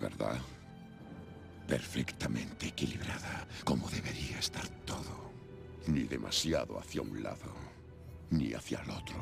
[0.00, 0.38] ¿verdad?
[1.68, 5.30] Perfectamente equilibrada, como debería estar todo.
[5.86, 7.52] Ni demasiado hacia un lado,
[8.30, 9.16] ni hacia el otro.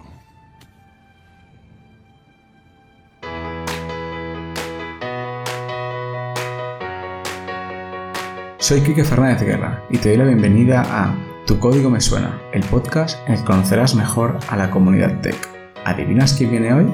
[8.58, 11.16] Soy Quique Fernández Guerra y te doy la bienvenida a
[11.46, 15.36] Tu Código Me Suena, el podcast en el que conocerás mejor a la comunidad tech.
[15.84, 16.86] ¿Adivinas quién viene hoy?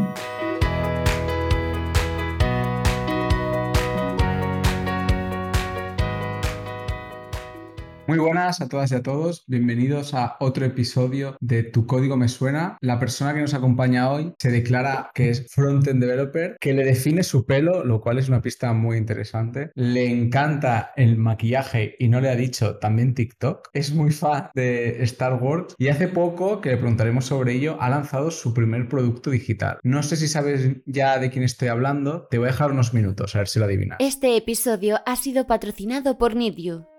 [8.17, 12.29] Muy buenas a todas y a todos, bienvenidos a otro episodio de Tu Código Me
[12.29, 12.79] Suena.
[12.81, 17.23] La persona que nos acompaña hoy se declara que es Frontend Developer, que le define
[17.23, 19.71] su pelo, lo cual es una pista muy interesante.
[19.75, 23.69] Le encanta el maquillaje y no le ha dicho también TikTok.
[23.75, 27.91] Es muy fan de Star Wars y hace poco, que le preguntaremos sobre ello, ha
[27.91, 29.79] lanzado su primer producto digital.
[29.83, 33.35] No sé si sabes ya de quién estoy hablando, te voy a dejar unos minutos
[33.35, 33.99] a ver si lo adivinas.
[34.01, 36.96] Este episodio ha sido patrocinado por NeedYou.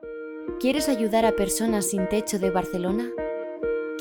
[0.60, 3.06] ¿Quieres ayudar a personas sin techo de Barcelona?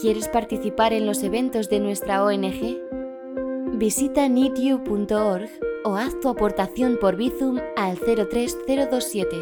[0.00, 2.78] ¿Quieres participar en los eventos de nuestra ONG?
[3.74, 5.50] Visita needyou.org
[5.84, 9.36] o haz tu aportación por Bizum al 03027.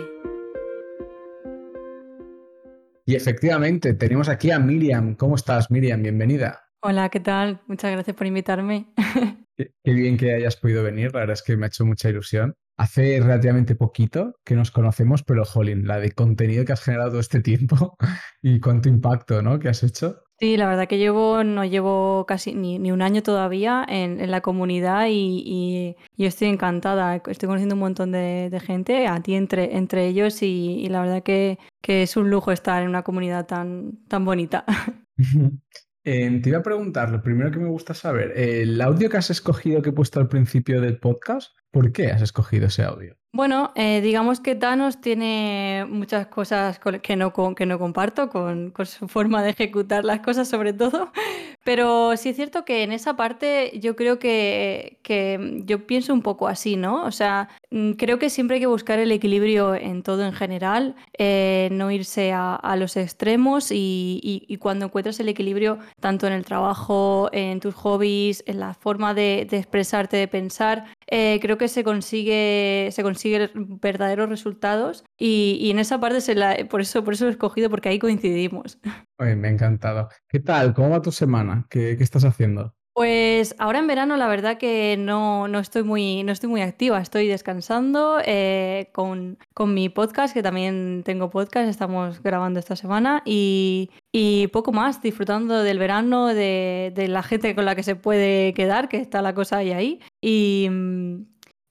[3.07, 5.15] Y efectivamente, tenemos aquí a Miriam.
[5.15, 6.03] ¿Cómo estás, Miriam?
[6.03, 6.65] Bienvenida.
[6.83, 7.61] Hola, ¿qué tal?
[7.69, 8.93] Muchas gracias por invitarme.
[9.57, 12.09] Qué, qué bien que hayas podido venir, la verdad es que me ha hecho mucha
[12.09, 12.57] ilusión.
[12.77, 17.21] Hace relativamente poquito que nos conocemos, pero jolín, la de contenido que has generado todo
[17.21, 17.97] este tiempo
[18.43, 19.59] y cuánto impacto, ¿no?
[19.59, 20.21] que has hecho.
[20.41, 24.31] Sí, la verdad que llevo, no llevo casi ni, ni un año todavía en, en
[24.33, 27.15] la comunidad y, y- y estoy encantada.
[27.29, 31.03] Estoy conociendo un montón de, de gente, a ti entre, entre ellos, y, y la
[31.03, 34.65] verdad que, que es un lujo estar en una comunidad tan, tan bonita.
[36.07, 39.31] Eh, te iba a preguntar, lo primero que me gusta saber, el audio que has
[39.31, 43.17] escogido que he puesto al principio del podcast, ¿por qué has escogido ese audio?
[43.37, 48.87] Bueno, eh, digamos que Thanos tiene muchas cosas que no, que no comparto con, con
[48.87, 51.11] su forma de ejecutar las cosas sobre todo,
[51.65, 56.23] pero sí es cierto que en esa parte yo creo que, que yo pienso un
[56.23, 57.03] poco así, ¿no?
[57.05, 60.95] O sea, mm, creo que siempre hay que buscar el equilibrio en todo en general,
[61.19, 66.29] eh, no irse a, a los extremos y, y- y cuando encuentras el equilibrio tanto
[66.29, 71.39] en el trabajo, en tus hobbies, en la forma de, de expresarte, de pensar, eh,
[71.41, 73.51] creo que se consigue, se consiguen
[73.81, 77.33] verdaderos resultados y, y en esa parte se la, por eso, por eso lo he
[77.33, 78.79] escogido, porque ahí coincidimos.
[79.19, 80.09] Me ha encantado.
[80.29, 80.75] ¿Qué tal?
[80.75, 81.67] ¿Cómo va tu semana?
[81.71, 82.75] ¿Qué, qué estás haciendo?
[82.97, 87.01] Pues ahora en verano la verdad que no, no estoy, muy, no estoy muy activa,
[87.01, 93.21] estoy descansando eh, con, con mi podcast, que también tengo podcast, estamos grabando esta semana
[93.27, 97.97] y, y poco más, disfrutando del verano, de, de la gente con la que se
[97.97, 101.15] puede quedar, que está la cosa ahí ahí, y, mm,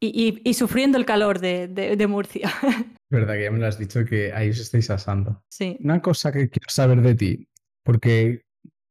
[0.02, 2.52] y, y- sufriendo el calor de, de- de Murcia.
[3.10, 5.42] Verdad que ya me lo has dicho que ahí os estáis asando.
[5.50, 5.78] Sí.
[5.80, 7.48] Una cosa que quiero saber de ti,
[7.86, 8.42] porque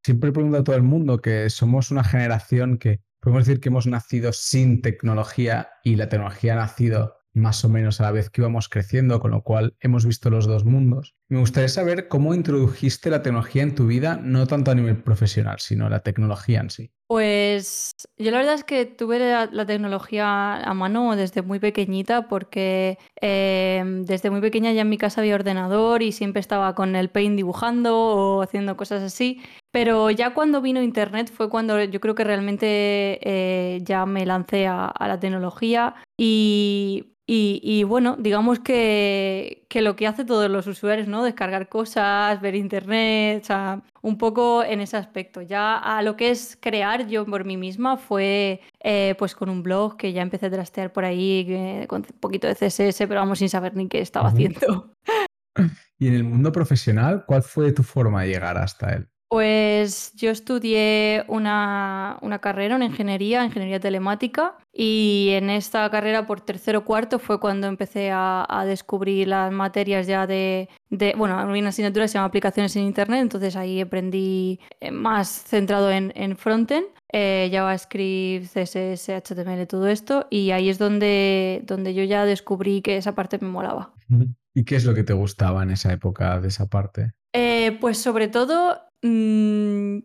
[0.04, 3.86] siempre pregunto a todo el mundo que somos una generación que podemos decir que hemos
[3.86, 8.42] nacido sin tecnología y la tecnología ha nacido más o menos a la vez que
[8.42, 11.14] íbamos creciendo, con lo cual hemos visto los dos mundos.
[11.28, 15.56] Me gustaría saber cómo introdujiste la tecnología en tu vida, no tanto a nivel profesional,
[15.60, 16.92] sino la tecnología en sí.
[17.12, 22.96] Pues yo la verdad es que tuve la, tecnología a mano desde muy pequeñita porque
[23.20, 27.10] eh, desde muy pequeña ya en mi casa había ordenador y siempre estaba con el
[27.10, 29.42] Paint dibujando o haciendo cosas así.
[29.70, 34.66] Pero ya cuando vino Internet fue cuando yo creo que realmente eh, ya me lancé
[34.66, 37.04] a, la tecnología y,
[37.86, 41.24] bueno, digamos que, que lo que hace todos los usuarios, ¿no?
[41.24, 45.40] Descargar cosas, ver Internet, o sea, un poco en ese aspecto.
[45.40, 49.62] Ya a lo que es crear yo por mí misma fue eh, pues con un
[49.62, 53.20] blog que ya empecé a trastear por ahí eh, con un poquito de CSS, pero
[53.20, 54.94] vamos sin saber ni qué estaba haciendo.
[55.98, 59.08] Y en el mundo profesional, ¿cuál fue tu forma de llegar hasta él?
[59.32, 66.42] Pues yo estudié una, una carrera, una ingeniería, ingeniería telemática, y en esta carrera por
[66.42, 71.42] tercero o cuarto fue cuando empecé a, a descubrir las materias ya de, de, bueno,
[71.46, 76.12] una asignatura que se llama aplicaciones en Internet, entonces ahí aprendí eh, más centrado en,
[76.14, 82.26] en frontend, eh, JavaScript, CSS, HTML, todo esto, y ahí es donde, donde yo ya
[82.26, 83.94] descubrí que esa parte me molaba.
[84.52, 87.12] ¿Y qué es lo que te gustaba en esa época de esa parte?
[87.32, 89.98] Eh, pues sobre todo mm,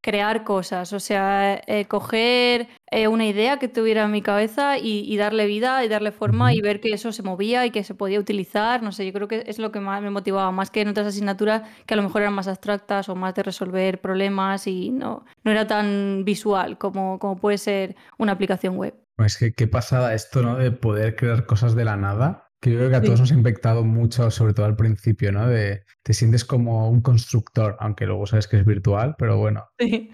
[0.00, 5.04] crear cosas, o sea, eh, coger eh, una idea que tuviera en mi cabeza y,
[5.06, 7.94] y darle vida y darle forma y ver que eso se movía y que se
[7.94, 10.80] podía utilizar, no sé, yo creo que es lo que más me motivaba, más que
[10.80, 14.66] en otras asignaturas que a lo mejor eran más abstractas o más de resolver problemas
[14.66, 18.94] y no, no era tan visual como, como puede ser una aplicación web.
[19.18, 20.56] Es que qué pasada esto, ¿no?
[20.56, 22.49] De poder crear cosas de la nada.
[22.60, 25.48] Que yo creo que a todos nos ha impactado mucho, sobre todo al principio, ¿no?
[25.48, 29.64] De te sientes como un constructor, aunque luego sabes que es virtual, pero bueno,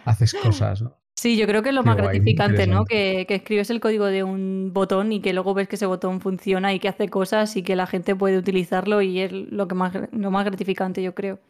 [0.04, 1.00] haces cosas, ¿no?
[1.18, 2.84] Sí, yo creo que es lo más gratificante, ¿no?
[2.84, 6.20] Que, que, escribes el código de un botón y que luego ves que ese botón
[6.20, 9.74] funciona y que hace cosas y que la gente puede utilizarlo y es lo, que
[9.74, 11.40] más, lo más gratificante, yo creo.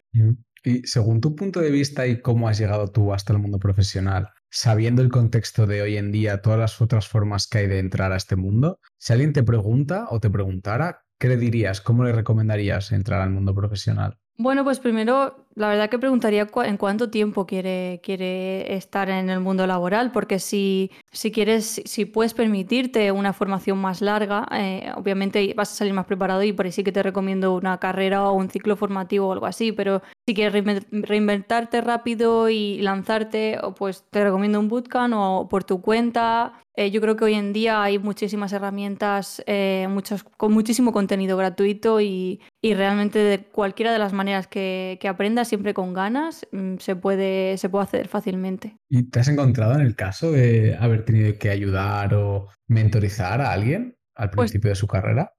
[0.67, 4.31] Y según tu punto de vista y cómo has llegado tú hasta el mundo profesional,
[4.49, 8.11] sabiendo el contexto de hoy en día, todas las otras formas que hay de entrar
[8.11, 11.79] a este mundo, si alguien te pregunta o te preguntara, ¿qué le dirías?
[11.79, 14.17] ¿Cómo le recomendarías entrar al mundo profesional?
[14.37, 19.39] Bueno, pues primero, la verdad que preguntaría en cuánto tiempo quiere, quiere estar en el
[19.39, 25.51] mundo laboral, porque si, si quieres, si puedes permitirte una formación más larga, eh, obviamente
[25.57, 28.33] vas a salir más preparado y por ahí sí que te recomiendo una carrera o
[28.33, 34.23] un ciclo formativo o algo así, pero si quieres reinventarte rápido y lanzarte, pues te
[34.23, 36.61] recomiendo un bootcamp o por tu cuenta.
[36.79, 41.35] Eh, yo creo que hoy en día hay muchísimas herramientas, eh, muchos, con muchísimo contenido
[41.35, 46.47] gratuito y, y, realmente de cualquiera de las maneras que, que aprendas, siempre con ganas,
[46.51, 48.77] mm, se, puede, se puede hacer fácilmente.
[48.89, 53.51] ¿Y te has encontrado en el caso de haber tenido que ayudar o mentorizar a
[53.51, 53.97] alguien?
[54.17, 55.31] al pues principio de su carrera?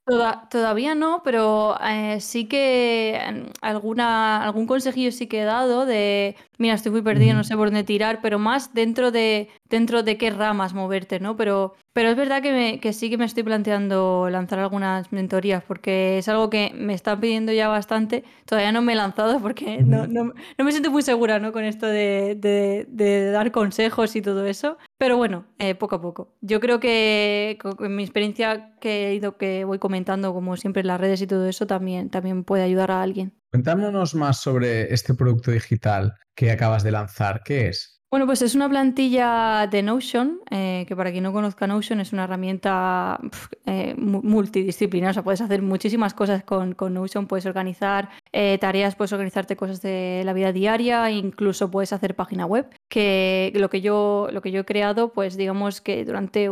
[0.51, 3.21] todavía no, pero eh, sí que
[3.61, 7.69] alguna, algún consejillo sí que he dado de, mira, estoy muy perdido, no sé por
[7.69, 11.37] dónde tirar, pero más dentro de, dentro de qué ramas moverte, ¿no?
[11.37, 16.19] Pero, pero es verdad que, que sí que me estoy planteando lanzar algunas mentorías porque
[16.19, 18.25] es algo que me están pidiendo ya bastante.
[18.45, 21.53] Todavía no me he lanzado porque no, no, no, me siento muy segura, ¿no?
[21.53, 24.77] Con esto de, de, de dar consejos y todo eso.
[24.99, 26.35] Pero bueno, eh, poco a poco.
[26.41, 30.89] Yo creo que con mi experiencia que he ido, que voy comentando, como siempre en
[30.89, 33.38] las redes y todo eso, también, también puede ayudar a alguien.
[33.51, 37.43] Cuéntanos más sobre este producto digital que acabas de lanzar.
[37.43, 37.98] ¿Qué es?
[38.11, 42.15] Bueno, pues es una plantilla de Notion, eh, que para quien no conozca Notion es
[42.15, 43.21] una herramienta
[43.67, 49.13] eh, multidisciplinar, o sea, puedes hacer muchísimas cosas con, Notion, puedes organizar eh, tareas, puedes
[49.13, 54.29] organizarte cosas de la vida diaria, incluso puedes hacer página web, que lo que yo,
[54.33, 56.49] lo que yo he creado, pues digamos que durante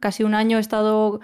[0.00, 1.20] casi un año he estado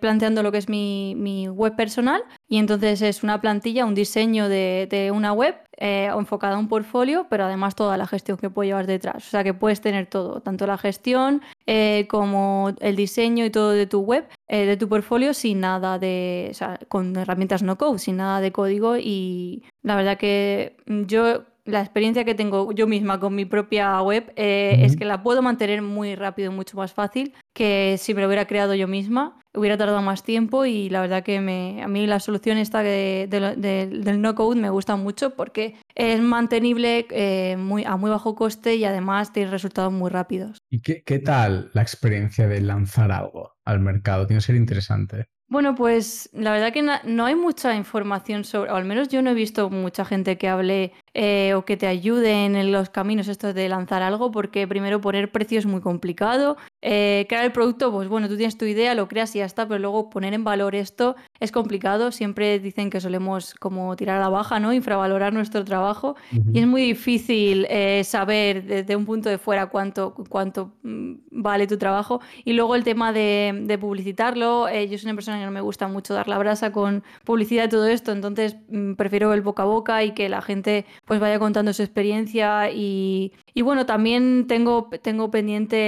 [0.00, 2.22] planteando lo que es mi, mi, web personal.
[2.48, 7.26] Y entonces es una plantilla, un diseño de una web eh, enfocada a un portfolio,
[7.30, 9.28] pero además toda la gestión que puede llevar detrás.
[9.28, 13.70] O sea que puedes tener todo, tanto la gestión eh, como el diseño y todo
[13.70, 17.78] de tu web, eh, de tu portfolio, sin nada de, o sea, con herramientas no
[17.78, 18.96] code, sin nada de código.
[18.96, 24.32] Y la verdad que yo la experiencia que tengo yo misma con mi propia web
[24.36, 28.26] eh, es que la puedo mantener muy rápido, mucho más fácil que si me lo
[28.26, 29.38] hubiera creado yo misma.
[29.54, 34.20] Hubiera tardado más tiempo y la verdad que me, a mí la solución esta del
[34.20, 38.84] no code me gusta mucho porque es mantenible eh, muy, a muy bajo coste y
[38.84, 40.58] además tiene resultados muy rápidos.
[40.70, 44.26] ¿Y qué, qué tal la experiencia de lanzar algo al mercado?
[44.26, 45.26] Tiene que ser interesante.
[45.50, 49.30] Bueno, pues la verdad que no hay mucha información sobre, o al menos yo no
[49.30, 53.54] he visto mucha gente que hable eh, o que te ayuden en los caminos estos
[53.54, 56.58] de lanzar algo, porque primero poner precio es muy complicado.
[56.80, 59.66] Eh, crear el producto, pues bueno, tú tienes tu idea, lo creas y ya está,
[59.66, 62.12] pero luego poner en valor esto es complicado.
[62.12, 64.72] Siempre dicen que solemos como tirar a la baja, ¿no?
[64.72, 66.16] Infravalorar nuestro trabajo
[66.52, 71.66] y es muy difícil eh, saber desde un punto de fuera cuánto, cuánto mm, vale
[71.66, 72.20] tu trabajo.
[72.44, 76.14] Y luego el tema de, publicitarlo, yo soy una persona que no me gusta mucho
[76.14, 80.04] dar la brasa con publicidad y todo esto, entonces mm, prefiero el boca a boca
[80.04, 85.32] y que la gente pues vaya contando su experiencia y, y bueno, también tengo, tengo
[85.32, 85.78] pendiente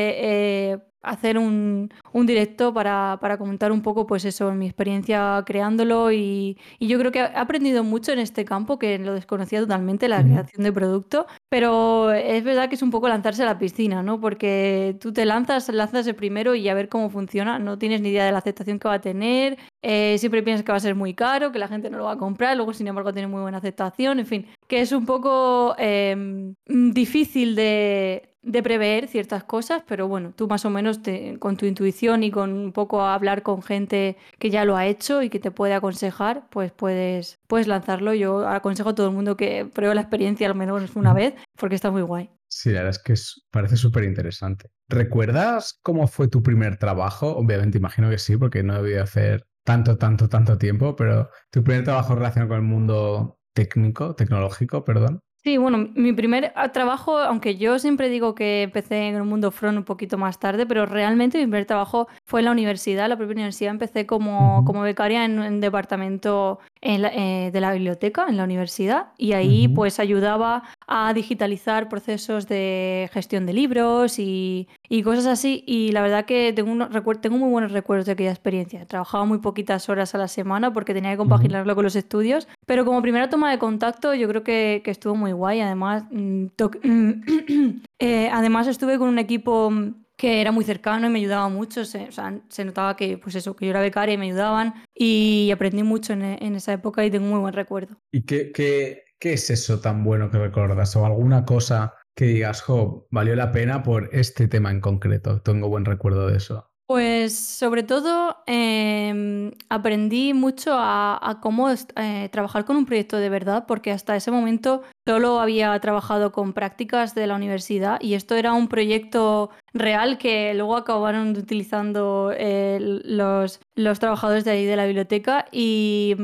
[0.72, 6.12] eh, hacer un, un directo para, para, comentar un poco, pues eso, mi experiencia creándolo
[6.12, 10.08] y, y, yo creo que he aprendido mucho en este campo, que lo desconocía totalmente,
[10.08, 14.02] la creación de producto, pero es verdad que es un poco lanzarse a la piscina,
[14.02, 14.20] ¿no?
[14.20, 18.10] Porque tú te lanzas, lanzas el primero y a ver cómo funciona, no tienes ni
[18.10, 20.94] idea de la aceptación que va a tener, eh, siempre piensas que va a ser
[20.94, 23.40] muy caro, que la gente no lo va a comprar, luego sin embargo tiene muy
[23.40, 29.82] buena aceptación, en fin, que es un poco eh, difícil de, de prever ciertas cosas,
[29.86, 31.00] pero bueno, tú más o menos
[31.38, 35.22] con tu intuición y con un poco hablar con gente que ya lo ha hecho
[35.22, 38.14] y que te puede aconsejar, pues puedes, puedes lanzarlo.
[38.14, 41.74] Yo aconsejo a todo el mundo que pruebe la experiencia al menos una vez, porque
[41.74, 42.30] está muy guay.
[42.48, 43.14] Sí, la verdad es que
[43.50, 44.70] parece súper interesante.
[44.88, 47.36] ¿Recuerdas cómo fue tu primer trabajo?
[47.36, 51.62] Obviamente imagino que sí, porque no he debido hacer tanto, tanto, tanto tiempo, pero tu
[51.62, 55.20] primer trabajo relacionado con el mundo técnico, tecnológico, perdón.
[55.42, 59.50] Sí, bueno, mi primer ah, trabajo, aunque yo siempre digo que empecé en el mundo
[59.50, 63.16] front un poquito más tarde, pero realmente mi primer trabajo fue en la universidad, la
[63.16, 63.70] propia universidad.
[63.70, 69.32] Empecé como, como becaria en un departamento eh, de la biblioteca en la universidad y
[69.32, 74.66] ahí pues ayudaba a digitalizar procesos de gestión de libros y,
[75.04, 75.62] cosas así.
[75.64, 76.88] Y la verdad que tengo,
[77.20, 78.84] tengo muy buenos recuerdos de aquella experiencia.
[78.86, 82.84] Trabajaba muy poquitas horas a la semana porque tenía que compaginarlo con los estudios, pero
[82.84, 85.60] como primera toma de contacto yo creo que, estuvo muy guay.
[85.60, 86.46] Además, mm,
[88.00, 89.72] eh, además estuve con un equipo
[90.16, 91.84] que era muy cercano y me ayudaba mucho.
[91.84, 94.74] Se, o sea, se notaba que, pues eso, que yo era becaria y me ayudaban
[94.92, 97.96] y aprendí mucho en, en esa época y tengo muy buen recuerdo.
[98.10, 100.96] ¿Y qué, qué, qué es eso tan bueno que recuerdas?
[100.96, 105.40] ¿O alguna cosa que digas, jo, valió la pena por este tema en concreto?
[105.42, 106.66] Tengo buen recuerdo de eso.
[106.88, 113.64] Pues sobre todo em, aprendí mucho a, cómo eh, trabajar con un proyecto de verdad,
[113.68, 118.54] porque hasta ese momento solo había trabajado con prácticas de la universidad y esto era
[118.54, 124.86] un proyecto real que luego acabaron utilizando eh, los, los trabajadores de ahí de la
[124.86, 126.16] biblioteca y,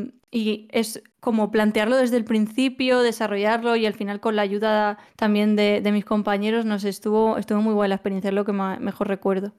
[0.70, 5.82] es como plantearlo desde el principio, desarrollarlo y al final con la ayuda también de,
[5.92, 9.54] mis compañeros nos estuvo, estuvo muy buena la experiencia, es lo que mejor recuerdo.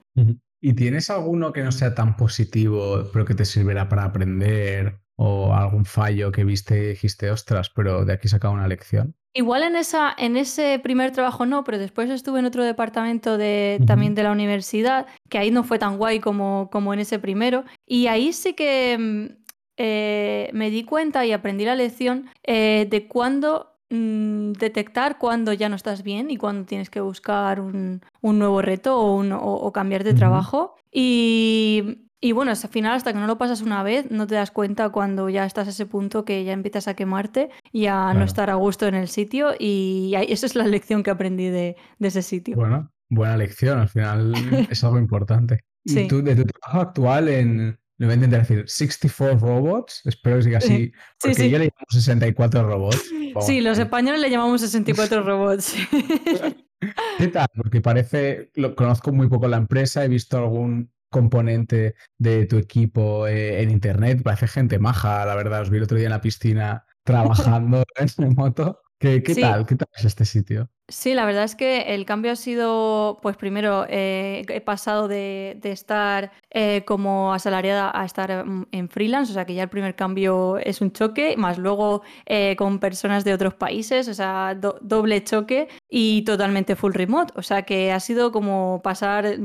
[0.61, 4.99] ¿Y tienes alguno que no sea tan positivo, pero que te sirviera para aprender?
[5.19, 9.15] ¿O algún fallo que viste y dijiste, ostras, pero de aquí sacaba una lección?
[9.33, 13.79] Igual en, esa, en ese primer trabajo no, pero después estuve en otro departamento de,
[13.87, 17.63] también de la universidad, que ahí no fue tan guay como, como en ese primero.
[17.85, 19.46] Y ahí sí que mm,
[19.77, 25.69] eh, me di cuenta y aprendí la lección eh, de cuándo Mm, detectar cuando ya
[25.69, 30.75] no estás bien y cuando tienes que buscar un, nuevo reto o, cambiar de trabajo.
[30.91, 32.01] Y,
[32.33, 35.29] bueno, al final, hasta que no lo pasas una vez, no te das cuenta cuando
[35.29, 38.55] ya estás a ese punto que ya empiezas a quemarte y a no estar a
[38.55, 39.53] gusto en el sitio.
[39.57, 42.57] Y esa es la lección que aprendí de, ese sitio.
[42.57, 44.33] Bueno, buena lección, al final
[44.69, 45.61] es algo importante.
[45.85, 50.01] ¿Y tú, de tu trabajo actual en, le voy a intentar decir 64 robots.
[50.05, 50.91] Espero que siga así.
[51.19, 53.11] Porque sí, yo le llamo 64 robots.
[53.41, 55.75] sí, los españoles le llamamos 64 robots.
[57.17, 57.47] ¿Qué tal?
[57.55, 63.27] Porque parece, lo conozco muy poco la empresa, he visto algún componente de tu equipo
[63.27, 66.21] eh, en internet, parece gente maja, la verdad, os vi el otro día en la
[66.21, 67.83] piscina trabajando
[68.17, 68.81] en moto.
[68.99, 69.65] ¿Qué, tal?
[69.67, 70.69] ¿Qué tal es este sitio?
[70.87, 75.59] Sí, la verdad es que el cambio ha sido, pues primero eh, he pasado de,
[75.63, 79.95] estar eh, como asalariada a estar mm, en freelance, o sea que ya el primer
[79.95, 85.23] cambio es un choque, más luego eh, con personas de otros países, o sea, doble
[85.23, 89.37] choque y totalmente full remote, o sea que ha sido como pasar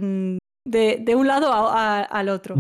[0.65, 0.71] mm,
[1.05, 2.57] de, un lado al otro.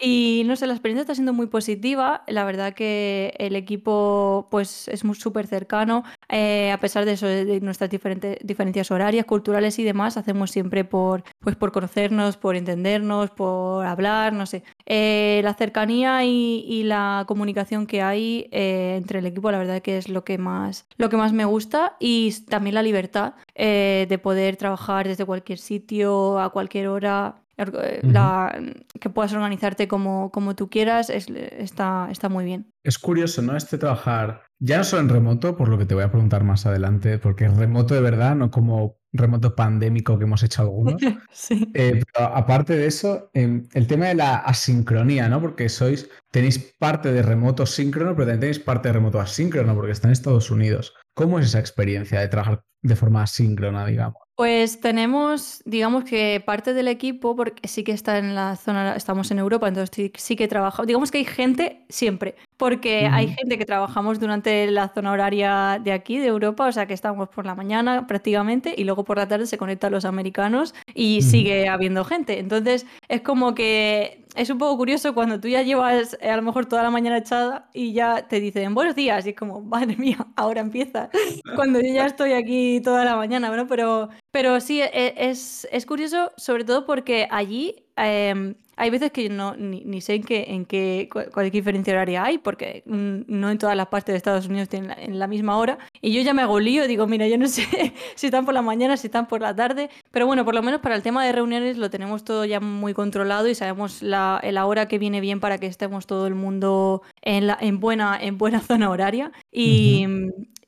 [0.00, 2.22] Y no sé, la experiencia está siendo muy positiva.
[2.26, 6.04] La verdad que el equipo pues es súper cercano.
[6.28, 10.84] Eh, a pesar de eso, de nuestras diferentes diferencias horarias, culturales y demás, hacemos siempre
[10.84, 14.62] por, pues, por conocernos, por entendernos, por hablar, no sé.
[14.86, 19.98] Eh, la cercanía y, la comunicación que hay eh, entre el equipo, la verdad que
[19.98, 21.96] es lo que más, lo que más me gusta.
[22.00, 27.42] Y también la libertad de poder trabajar desde cualquier sitio, a cualquier hora.
[27.58, 32.70] Eh, que puedas organizarte como, como tú quieras, está, está muy bien.
[32.82, 33.56] Es curioso, ¿no?
[33.56, 36.66] Este trabajar, ya no solo en remoto, por lo que te voy a preguntar más
[36.66, 41.00] adelante, porque es remoto de verdad, no como remoto pandémico que hemos hecho algunos.
[41.32, 41.70] sí.
[41.74, 45.40] Eh, pero aparte de eso, em, el tema de la asincronía, ¿no?
[45.40, 49.92] Porque sois, tenéis parte de remoto síncrono, pero también tenéis parte de remoto asíncrono, porque
[49.92, 50.94] está en Estados Unidos.
[51.14, 54.25] ¿Cómo es esa experiencia de trabajar de forma asíncrona, digamos?
[54.36, 59.30] Pues tenemos, digamos que parte del equipo, porque sí que está en la zona, estamos
[59.30, 63.64] en Europa, entonces sí, que trabajamos, digamos que hay gente siempre, porque hay gente que
[63.64, 67.54] trabajamos durante la zona horaria de aquí, de Europa, o sea que estamos por la
[67.54, 72.38] mañana prácticamente y luego por la tarde se conectan los americanos y sigue habiendo gente.
[72.38, 76.42] Entonces es como que es un poco curioso cuando tú ya llevas eh, a lo
[76.42, 79.96] mejor toda la mañana echada y ya te dicen buenos días y es como, madre
[79.96, 81.08] mía, ahora empieza.
[81.56, 83.66] cuando yo ya estoy aquí toda la mañana, ¿no?
[83.66, 89.30] Pero, pero sí, e, es, es curioso sobre todo porque allí Em, hay veces que
[89.30, 93.56] no, ni, sé en qué, en qué cuál, diferencia horaria hay, porque mm, no en
[93.56, 95.78] todas las partes de Estados Unidos tienen la, en la misma hora.
[96.02, 97.64] Y yo ya me hago lío, digo, mira, yo no sé
[98.14, 99.88] si están por la mañana, si están por la tarde.
[100.10, 102.92] Pero bueno, por lo menos para el tema de reuniones lo tenemos todo ya muy
[102.92, 107.00] controlado y sabemos la, la hora que viene bien para que estemos todo el mundo
[107.22, 109.32] en, la, en, buena, en buena zona horaria.
[109.50, 110.06] Y,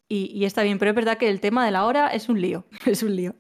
[0.09, 2.67] y, está bien, pero es verdad que el tema de la hora es un lío,
[2.87, 3.37] es un lío.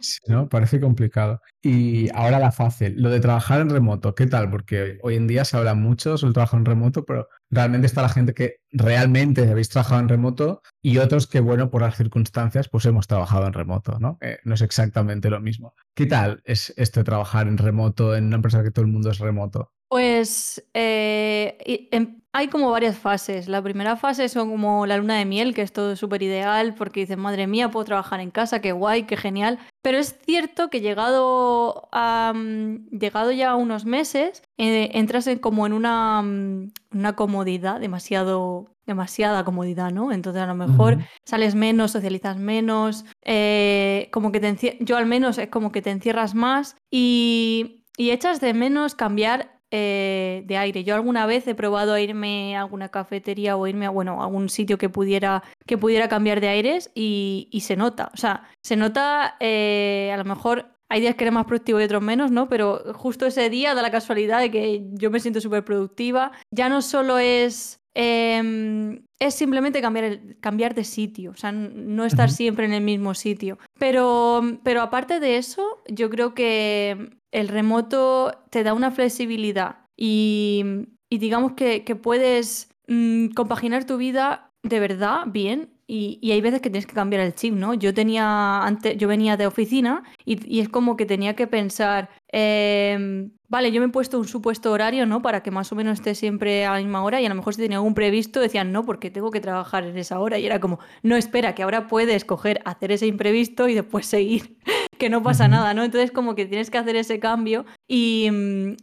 [0.00, 0.48] Sí, ¿no?
[0.48, 1.40] Parece complicado.
[1.62, 4.50] Y ahora la fácil, lo de trabajar en remoto, ¿qué tal?
[4.50, 8.02] Porque hoy en día se habla mucho sobre el trabajo en remoto, pero realmente está
[8.02, 12.68] la gente que realmente habéis trabajado en remoto y otros que, bueno, por las circunstancias,
[12.68, 14.18] pues hemos trabajado en remoto, ¿no?
[14.20, 15.74] Eh, no es exactamente lo mismo.
[15.94, 19.10] ¿Qué tal es esto de trabajar en remoto en una empresa que todo el mundo
[19.10, 19.72] es remoto?
[19.88, 23.48] Pues eh, em, hay como varias fases.
[23.48, 27.00] La primera fase son como la luna de miel, que es todo súper ideal, porque
[27.00, 29.58] dices, madre mía, puedo trabajar en casa, qué guay, qué genial.
[29.82, 35.38] Pero es cierto que llegado, a, mm, llegado ya a unos meses, eh, entras en
[35.38, 40.12] como en una, mm, una comodidad, demasiado demasiada comodidad, ¿no?
[40.12, 45.36] Entonces a lo mejor sales menos, socializas menos, eh, como que te yo al menos
[45.36, 50.84] es como que te encierras más y, y echas de menos cambiar eh, de aire.
[50.84, 54.48] Yo alguna vez he probado a irme a alguna cafetería o irme a, bueno, algún
[54.48, 58.10] sitio que pudiera, que pudiera cambiar de aires y, se nota.
[58.14, 61.84] O sea, se nota eh, a lo mejor hay días que eres más productivo y
[61.84, 62.48] otros menos, ¿no?
[62.48, 66.32] Pero justo ese día da la casualidad de que yo me siento súper productiva.
[66.50, 72.30] Ya no solo es Em, es simplemente cambiar, cambiar de sitio, o sea, no estar
[72.30, 73.58] siempre en el mismo sitio.
[73.78, 80.64] Pero, pero aparte de eso, yo creo que el remoto te da una flexibilidad y,
[81.10, 86.86] digamos que, puedes mm, compaginar tu vida de verdad bien y, hay veces que tienes
[86.86, 87.72] que cambiar el chip, ¿no?
[87.72, 93.30] Yo tenía antes, yo venía de oficina y, es como que tenía que pensar, em,
[93.48, 95.22] vale, yo me he puesto un supuesto horario, ¿no?
[95.22, 97.54] Para que más o menos esté siempre a la misma hora y a lo mejor
[97.54, 100.60] si tenía algún previsto decían, no, porque tengo que trabajar en esa hora y era
[100.60, 104.58] como, no, espera, que ahora puedes coger, hacer ese imprevisto y después seguir,
[104.98, 105.84] que no pasa nada, ¿no?
[105.84, 108.28] Entonces como que tienes que hacer ese cambio y,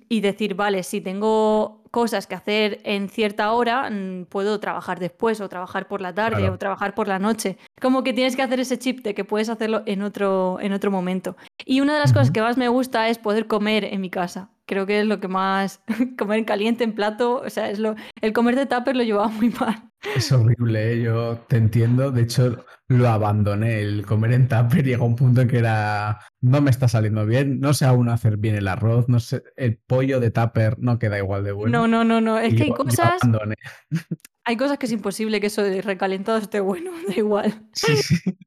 [0.10, 5.40] y decir, vale, si tengo cosas que hacer en cierta hora, mm, puedo trabajar después
[5.40, 7.58] o trabajar por la tarde o trabajar por la noche.
[7.80, 10.92] Como que tienes que hacer ese chip de que puedes hacerlo en otro, en otro
[10.92, 11.38] momento.
[11.64, 14.50] Y una de las cosas que más me gusta es poder comer en mi casa.
[14.66, 15.82] Creo que es lo que más
[16.18, 19.50] comer caliente en plato, o sea, es lo el comer de tupper lo llevaba muy
[19.50, 19.92] mal.
[20.16, 21.02] Es horrible, ¿eh?
[21.02, 22.12] yo te entiendo.
[22.12, 23.82] De hecho, lo abandoné.
[23.82, 26.20] El comer en tupper llegó a un punto en que era.
[26.42, 27.60] No me está saliendo bien.
[27.60, 29.10] No sé aún hacer bien el arroz.
[29.10, 29.44] No sé.
[29.56, 31.80] El pollo de tupper no queda igual de bueno.
[31.80, 32.40] No, no, no, no.
[32.40, 33.20] Es que hay cosas.
[34.48, 36.92] Hay cosas que es imposible que eso de recalentado esté bueno.
[37.08, 37.68] Da igual.
[37.74, 38.38] Sí, sí.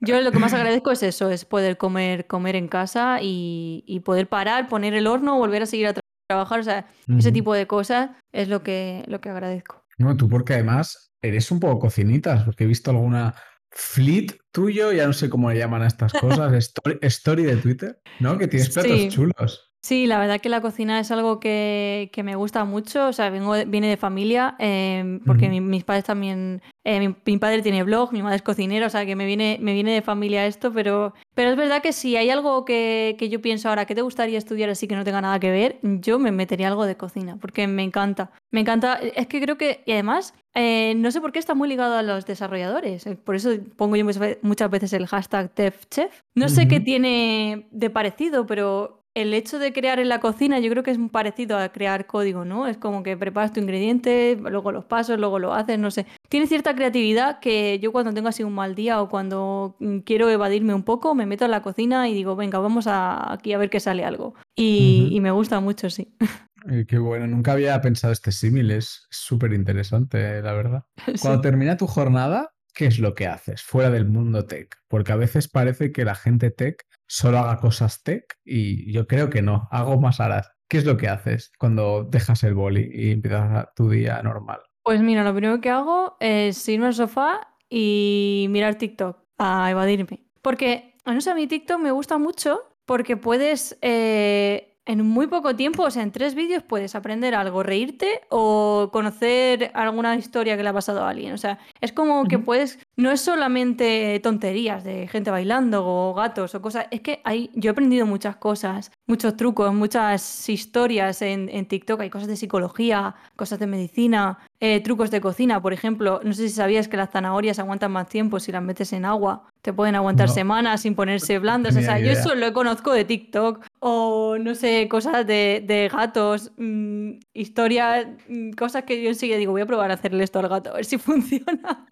[0.00, 4.28] Yo lo que más agradezco es eso, es poder comer, comer en casa y, poder
[4.28, 5.94] parar, poner el horno, volver a seguir a
[6.28, 6.60] trabajar.
[6.60, 6.86] O sea,
[7.16, 9.84] ese tipo de cosas es lo que, lo que agradezco.
[9.98, 13.34] No, tú porque además eres un poco cocinitas, porque he visto alguna
[13.70, 16.52] fleet tuyo, ya no sé cómo le llaman a estas cosas,
[17.02, 18.38] story, de Twitter, ¿no?
[18.38, 19.68] Que tienes platos chulos.
[19.80, 23.08] Sí, la verdad que la cocina es algo que, me gusta mucho.
[23.08, 26.62] O sea, vengo, viene de familia, em, porque mis padres también.
[26.90, 29.74] Eh, mi, padre tiene blog, mi madre es cocinera, o sea, que me viene, me
[29.74, 33.68] viene de familia esto, pero, pero es verdad que si hay algo que, yo pienso
[33.68, 36.68] ahora que te gustaría estudiar así que no tenga nada que ver, yo me metería
[36.68, 38.30] algo de cocina, porque me encanta.
[38.50, 38.94] Me encanta.
[38.94, 39.82] Es que creo que.
[39.84, 43.06] Y además, eh, no sé por qué está muy ligado a los desarrolladores.
[43.06, 44.06] Eh, por eso pongo yo
[44.40, 46.22] muchas veces el hashtag TEFCHEF.
[46.34, 50.70] No sé qué tiene de parecido, pero el hecho de crear en la cocina yo
[50.70, 52.66] creo que es parecido a crear código, ¿no?
[52.66, 56.06] Es como que preparas tu ingrediente, luego los pasos, luego lo haces, no sé.
[56.28, 60.28] Tiene cierta creatividad que yo cuando tengo así un mal día o cuando mm, quiero
[60.30, 63.58] evadirme un poco, me meto en la cocina y digo, venga, vamos a, aquí a
[63.58, 64.34] ver qué sale algo.
[64.54, 66.14] Y, me gusta mucho, sí.
[66.88, 70.84] qué bueno, nunca había pensado este símil, es súper interesante, la verdad.
[71.20, 74.72] Cuando termina tu jornada, ¿qué es lo que haces fuera del mundo tech?
[74.86, 79.30] Porque a veces parece que la gente tech solo haga cosas tech y yo creo
[79.30, 80.52] que no, hago más horas.
[80.68, 84.60] ¿Qué es lo que haces cuando dejas el boli y empiezas tu día normal?
[84.84, 90.28] Pues mira, lo primero que hago es irme al sofá y mirar TikTok a evadirme.
[90.40, 95.54] Porque, no sé, a mí TikTok me gusta mucho porque puedes eh, en muy poco
[95.54, 100.62] tiempo, o sea, en tres vídeos puedes aprender algo, reírte o conocer alguna historia que
[100.62, 101.34] le ha pasado a alguien.
[101.34, 106.56] O sea, es como que puedes, no es solamente tonterías de gente bailando o gatos
[106.56, 111.48] o cosas, es que hay, yo he aprendido muchas cosas, muchos trucos, muchas historias en,
[111.48, 116.20] en TikTok, hay cosas de psicología, cosas de medicina, eh, trucos de cocina, por ejemplo,
[116.24, 119.44] no sé si sabías que las zanahorias aguantan más tiempo si las metes en agua.
[119.62, 121.76] Te pueden aguantar semanas sin ponerse blandas.
[121.76, 123.64] o sea, yo eso lo conozco de TikTok.
[123.78, 129.60] O no sé, cosas de, gatos, mm, historias, mm, cosas que yo enseguida digo, voy
[129.60, 131.86] a probar a hacerle esto al gato, a ver si funciona.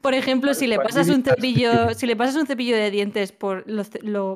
[0.00, 3.64] por ejemplo, si le pasas un cepillo, si le pasas un cepillo de dientes por,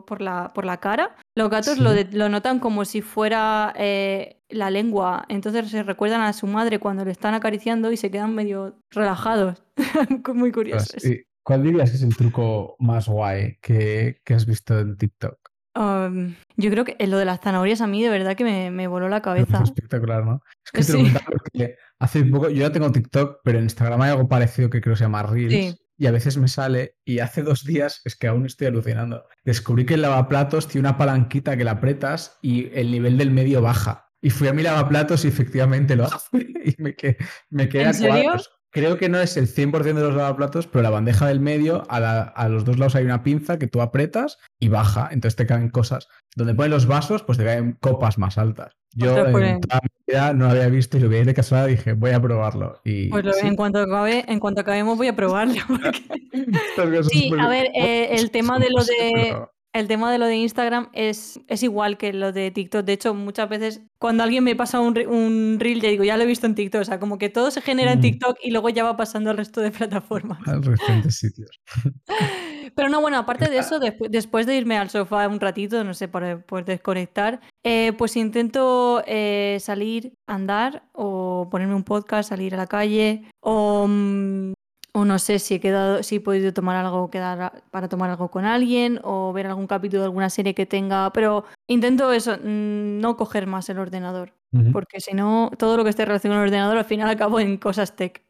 [0.04, 4.70] por, la, por la cara, los gatos lo, lo, notan como si fuera eh, la
[4.70, 5.24] lengua.
[5.28, 9.62] Entonces se recuerdan a su madre cuando le están acariciando y se quedan medio relajados.
[10.34, 11.02] Muy curiosos.
[11.42, 15.38] ¿Cuál dirías que es el truco más guay que, has visto en TikTok?
[15.76, 19.08] Um, yo creo que lo de las zanahorias a mí de verdad que me, voló
[19.08, 19.62] la cabeza.
[19.62, 20.42] espectacular, ¿no?
[20.64, 24.10] Es que te lo porque hace poco, yo ya tengo TikTok, pero en Instagram hay
[24.10, 25.76] algo parecido que creo que se llama Reels.
[26.00, 29.84] Y a veces me sale, y hace dos días, es que aún estoy alucinando, descubrí
[29.84, 34.10] que el lavaplatos tiene una palanquita que la apretas y el nivel del medio baja.
[34.22, 36.38] Y fui a mi lavaplatos y efectivamente lo hace.
[36.64, 37.18] Y me, que,
[37.50, 38.22] me queda ¿En serio?
[38.22, 38.50] cuadros.
[38.72, 41.98] Creo que no es el 100% de los lavaplatos, pero la bandeja del medio, a,
[42.00, 45.08] la- a los dos lados hay una pinza que tú apretas y baja.
[45.10, 46.08] Entonces te caen cosas.
[46.36, 48.76] Donde ponen los vasos, pues te caen copas más altas.
[48.94, 49.14] Yo
[49.54, 51.92] en toda mi vida no lo había visto y lo vi de casualidad y dije,
[51.92, 52.80] voy a probarlo.
[52.84, 55.60] Y Pues lo- sí, en, cuanto acabe, en cuanto acabemos voy a probarlo.
[55.68, 60.26] porque- Sí, a ver, eh, el tema de lo de, Pero- el tema de lo
[60.26, 62.84] de Instagram es, es igual que lo de TikTok.
[62.84, 66.24] De hecho, muchas veces cuando alguien me pasa un, un reel, ya digo, ya lo
[66.24, 66.80] he visto en TikTok.
[66.80, 68.02] O sea, como que todo se genera en Mm.
[68.02, 70.38] TikTok y luego ya va pasando al resto de plataformas.
[70.48, 71.50] a los diferentes sitios.
[72.74, 75.92] Pero no, bueno, aparte de eso, despu- después de irme al sofá un ratito, no
[75.94, 82.54] sé, por, por desconectar, eh, pues intento eh, salir, andar o ponerme un podcast, salir
[82.54, 84.52] a la calle o, mm,
[84.92, 88.30] o no sé si he quedado, si he podido tomar algo, quedar para tomar algo
[88.30, 93.00] con alguien o ver algún capítulo de alguna serie que tenga, pero intento eso, mm,
[93.00, 94.34] no coger más el ordenador,
[94.72, 97.56] porque si no, todo lo que esté relacionado con el ordenador al final acabo en
[97.56, 98.22] cosas tech.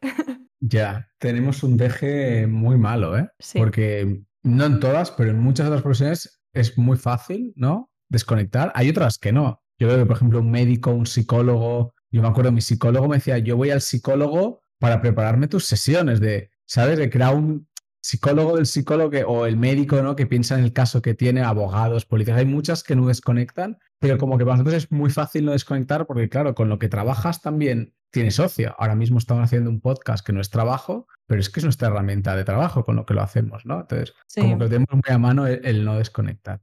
[0.59, 3.29] Ya, tenemos un deje muy malo, ¿eh?
[3.39, 3.57] Sí.
[3.57, 7.89] Porque no en todas, pero en muchas otras profesiones es muy fácil, ¿no?
[8.09, 8.71] Desconectar.
[8.75, 9.61] Hay otras que no.
[9.79, 13.17] Yo veo que, por ejemplo, un médico, un psicólogo, yo me acuerdo, mi psicólogo me
[13.17, 16.97] decía, yo voy al psicólogo para prepararme tus sesiones de, ¿sabes?
[16.97, 17.67] De crear un
[18.03, 20.15] psicólogo del psicólogo que- o el médico, ¿no?
[20.15, 22.37] Que piensa en el caso que tiene, abogados, policías.
[22.39, 26.07] Hay muchas que no desconectan, pero como que para nosotros es muy fácil no desconectar
[26.07, 28.73] porque, claro, con lo que trabajas también tienes ocio.
[28.79, 31.89] Ahora mismo estamos haciendo un podcast que no es trabajo, pero es que es nuestra
[31.89, 33.81] herramienta de trabajo con lo que lo hacemos, ¿no?
[33.81, 34.41] Entonces, Sí.
[34.41, 36.59] como que lo tenemos muy a mano el, el no desconectar.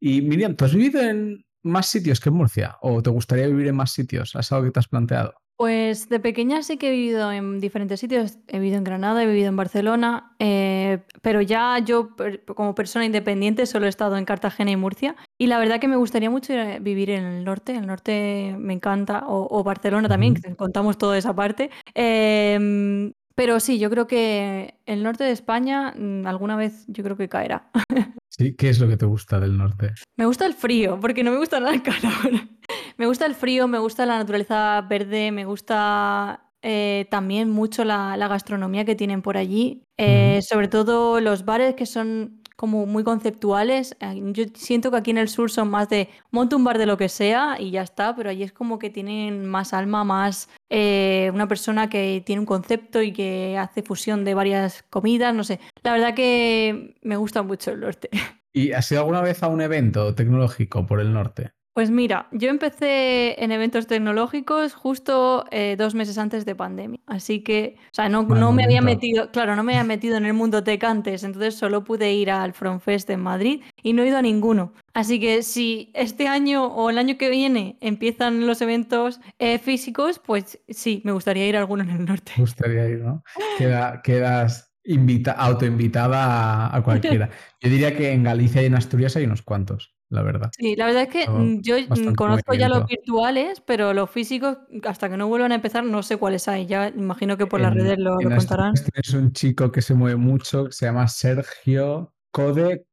[0.00, 2.76] Y Miriam, ¿tú has vivido en más sitios que en Murcia?
[2.82, 4.34] ¿O te gustaría vivir en más sitios?
[4.34, 5.34] ¿Es algo que te has planteado?
[5.60, 8.38] Pues de pequeña sí que he vivido en diferentes sitios.
[8.48, 13.04] He vivido en Granada, he vivido en Barcelona, eh, pero ya yo per- como persona
[13.04, 15.16] independiente solo he estado en Cartagena y Murcia.
[15.36, 17.74] Y la verdad que me gustaría mucho ir a vivir en el norte.
[17.76, 21.68] El norte me encanta, o, o Barcelona también, que contamos toda esa parte.
[21.94, 27.16] Em, pero sí, yo creo que el norte de España mm, alguna vez yo creo
[27.16, 27.70] que caerá.
[28.28, 29.92] Sí, ¿qué es lo que te gusta del norte?
[30.16, 32.48] Me gusta el frío, porque no me gusta nada el calor.
[32.96, 38.16] Me gusta el frío, me gusta la naturaleza verde, me gusta eh, también mucho la,
[38.18, 39.82] la gastronomía que tienen por allí.
[39.96, 40.40] Eh.
[40.42, 43.96] Sobre todo los bares que son como muy conceptuales.
[44.00, 46.84] Eh, Yo siento que aquí en el sur son más de monta un bar de
[46.84, 50.50] lo que sea y ya está, pero allí es como que tienen más alma, más
[50.68, 55.42] eh, una persona que tiene un concepto y que hace fusión de varias comidas, no
[55.42, 55.58] sé.
[55.82, 58.10] La verdad que me gusta mucho el norte.
[58.52, 61.52] ¿Y has ido alguna vez a un evento tecnológico por el norte?
[61.72, 66.98] Pues mira, yo empecé en eventos tecnológicos justo eh, dos meses antes de pandemia.
[67.06, 70.34] Así que, o sea, no, me había metido, claro, no me había metido en el
[70.34, 74.18] mundo tech antes, entonces solo pude ir al FromFest en Madrid y no he ido
[74.18, 74.72] a ninguno.
[74.94, 80.18] Así que si este año o el año que viene empiezan los eventos eh, físicos,
[80.18, 82.32] pues sí, me gustaría ir a alguno en el norte.
[82.36, 83.22] Me gustaría ir, ¿no?
[83.58, 87.30] Queda- quedas invita, autoinvitada a, a cualquiera.
[87.60, 90.50] Yo diría que en Galicia y en Asturias hay unos cuantos, la verdad.
[90.56, 94.58] Sí, la verdad es que mm, yo mm, conozco ya los virtuales, pero los físicos,
[94.84, 96.66] hasta que no vuelvan a empezar, no sé cuáles hay.
[96.66, 98.74] Ya imagino que por las En- redes lo, lo contarán.
[98.74, 102.84] Tienes un chico que se mueve mucho, que se llama Sergio Code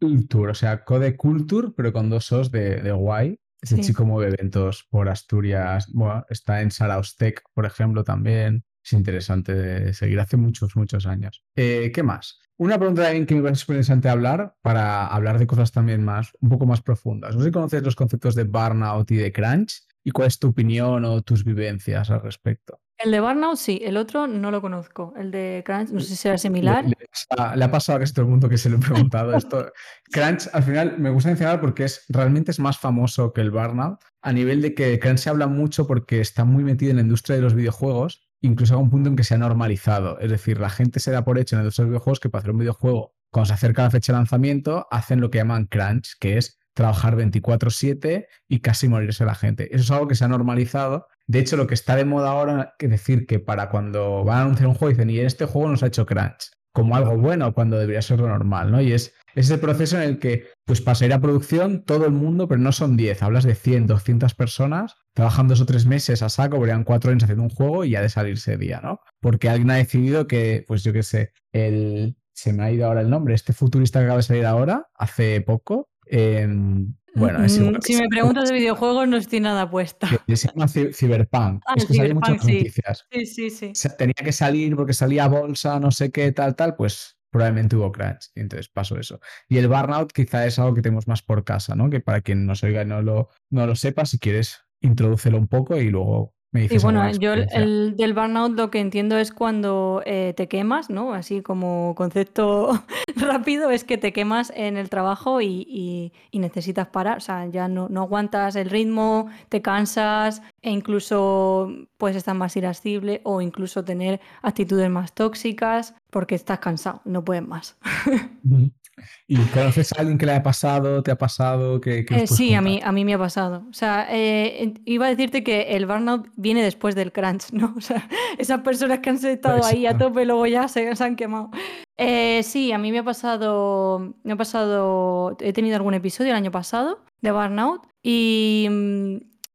[0.00, 3.38] Culture, o sea, Code Culture, pero con dos os de, de guay.
[3.60, 3.82] Ese Sí.
[3.82, 8.64] chico mueve eventos por Asturias, bueno, está en Saraustec, por ejemplo, también.
[8.84, 11.42] Es interesante de seguir hace muchos, muchos años.
[11.56, 12.40] Eh, ¿Qué más?
[12.58, 16.30] Una pregunta también que me parece súper interesante hablar para hablar de cosas también más,
[16.40, 17.34] un poco más profundas.
[17.34, 20.48] No sé si conoces los conceptos de burnout y de crunch y cuál es tu
[20.48, 22.80] opinión o tus vivencias al respecto.
[22.98, 25.12] El de Burnout sí, el otro no lo conozco.
[25.16, 26.84] El de Crunch, no sé si será similar.
[26.84, 28.80] Le, le pasa- le ha pasado a casi todo el mundo que se lo he
[28.80, 29.72] preguntado esto.
[30.12, 33.98] Crunch, al final, me gusta mencionar porque es, realmente es más famoso que el Burnout,
[34.22, 37.34] a nivel de que Crunch se habla mucho porque está muy metido en la industria
[37.34, 40.18] de los videojuegos, incluso a un punto en que se ha normalizado.
[40.20, 42.58] Es decir, la gente se da por hecho en los videojuegos que para hacer un
[42.58, 46.58] videojuego, cuando se acerca la fecha de lanzamiento, hacen lo que llaman Crunch, que es
[46.74, 49.74] trabajar 24/7 y casi morirse la gente.
[49.74, 51.06] Eso es algo que se ha normalizado.
[51.26, 54.42] De hecho, lo que está de moda ahora es decir que para cuando van a
[54.42, 57.78] anunciar un juego dicen, y este juego nos ha hecho crunch, como algo bueno cuando
[57.78, 58.80] debería ser lo normal, ¿no?
[58.80, 62.48] Y es ese proceso en el que, pues para salir a producción, todo el mundo,
[62.48, 66.28] pero no son 10, hablas de 100, 200 personas, trabajan dos o tres meses a
[66.28, 69.00] saco, verían cuatro años haciendo un juego y ya de salirse día, ¿no?
[69.20, 72.16] Porque alguien ha decidido que, pues yo qué sé, el...
[72.34, 75.42] Se me ha ido ahora el nombre, este futurista que acaba de salir ahora, hace
[75.42, 77.82] poco, em, bueno, es Mm, igual.
[77.82, 80.08] Si me preguntas de videojuegos, no estoy nada puesta.
[80.28, 81.62] Se llama Cyberpunk.
[81.66, 82.52] Ah, es el que sí.
[82.54, 83.06] noticias.
[83.10, 83.88] Sí, sí, sí.
[83.98, 86.74] Tenía que salir porque salía bolsa, no sé qué, tal, tal.
[86.74, 88.30] Pues probablemente hubo crunch.
[88.34, 89.18] Y entonces pasó eso.
[89.48, 91.90] Y el burnout quizá es algo que tenemos más por casa, ¿no?
[91.90, 95.48] Que para quien nos oiga y no lo, no lo sepa, si quieres, introdúcelo un
[95.48, 100.34] poco y luego y bueno, yo el, del burnout lo que entiendo es cuando eh,
[100.36, 101.14] te quemas, ¿no?
[101.14, 102.84] Así como concepto
[103.16, 107.18] rápido, es que te quemas en el trabajo y, necesitas parar.
[107.18, 112.54] O sea, ya no, no, aguantas el ritmo, te cansas e incluso puedes estar más
[112.56, 117.78] irascible o incluso tener actitudes más tóxicas porque estás cansado, no puedes más.
[119.26, 121.02] ¿Y conoces a alguien que le haya pasado?
[121.02, 121.80] ¿Te ha pasado?
[121.80, 123.64] que eh, sí, a mí, a mí me ha pasado.
[123.70, 127.74] O sea, eh, iba a decirte que el burnout viene después del crunch, ¿no?
[127.76, 131.16] O sea, esas personas que han estado ahí a tope y luego ya se, han
[131.16, 131.50] quemado.
[131.96, 136.36] Eh, sí, a mí me ha pasado, me ha pasado, he tenido algún episodio el
[136.36, 138.68] año pasado de burnout y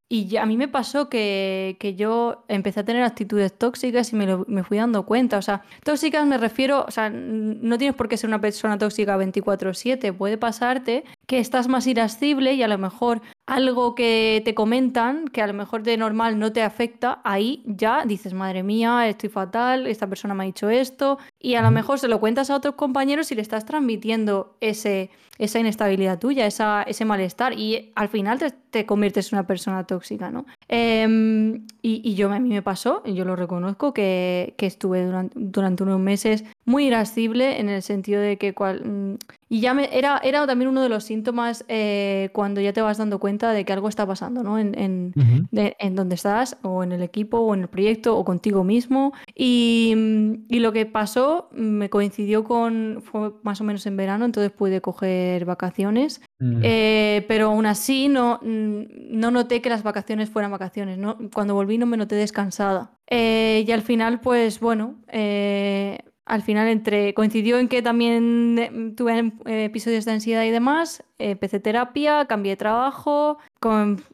[0.09, 4.63] y a mí me pasó que, yo empecé a tener actitudes tóxicas y me, me,
[4.63, 5.37] fui dando cuenta.
[5.37, 9.17] O sea, tóxicas me refiero, o sea, no tienes por qué ser una persona tóxica
[9.17, 10.13] 24/7.
[10.13, 15.41] Puede pasarte que estás más irascible y a lo mejor algo que te comentan, que
[15.41, 19.87] a lo mejor de normal no te afecta, ahí ya dices, madre mía, estoy fatal,
[19.87, 22.75] esta persona me ha dicho esto, y a lo mejor se lo cuentas a otros
[22.75, 28.37] compañeros y le estás transmitiendo ese, esa inestabilidad tuya, esa, ese malestar, y al final
[28.37, 28.53] te,
[28.85, 30.45] conviertes en una persona tóxica, ¿no?
[30.67, 35.83] Em, y, yo a mí me pasó, y yo lo reconozco, que, estuve durante, durante
[35.83, 39.15] unos meses muy irascible en el sentido de que cual, mm,
[39.49, 42.97] y ya me, era, era también uno de los síntomas eh, cuando ya te vas
[42.97, 44.59] dando cuenta de que algo está pasando, ¿no?
[44.59, 45.13] En, en,
[45.53, 49.13] en, donde estás, o en el equipo, o en el proyecto, o contigo mismo.
[49.33, 54.25] Y, mm, y, lo que pasó me coincidió con, fue más o menos en verano,
[54.25, 56.21] entonces pude coger vacaciones.
[56.39, 56.59] Mm.
[56.63, 61.17] Eh, pero aún así no, no noté que las vacaciones fueran vacaciones, ¿no?
[61.33, 62.91] Cuando volví no me noté descansada.
[63.09, 64.95] Eh, y al final, pues bueno,
[66.27, 71.03] al final entre coincidió en que también eh, tuve eh, episodios de ansiedad y demás,
[71.17, 73.37] empecé terapia, cambié de trabajo,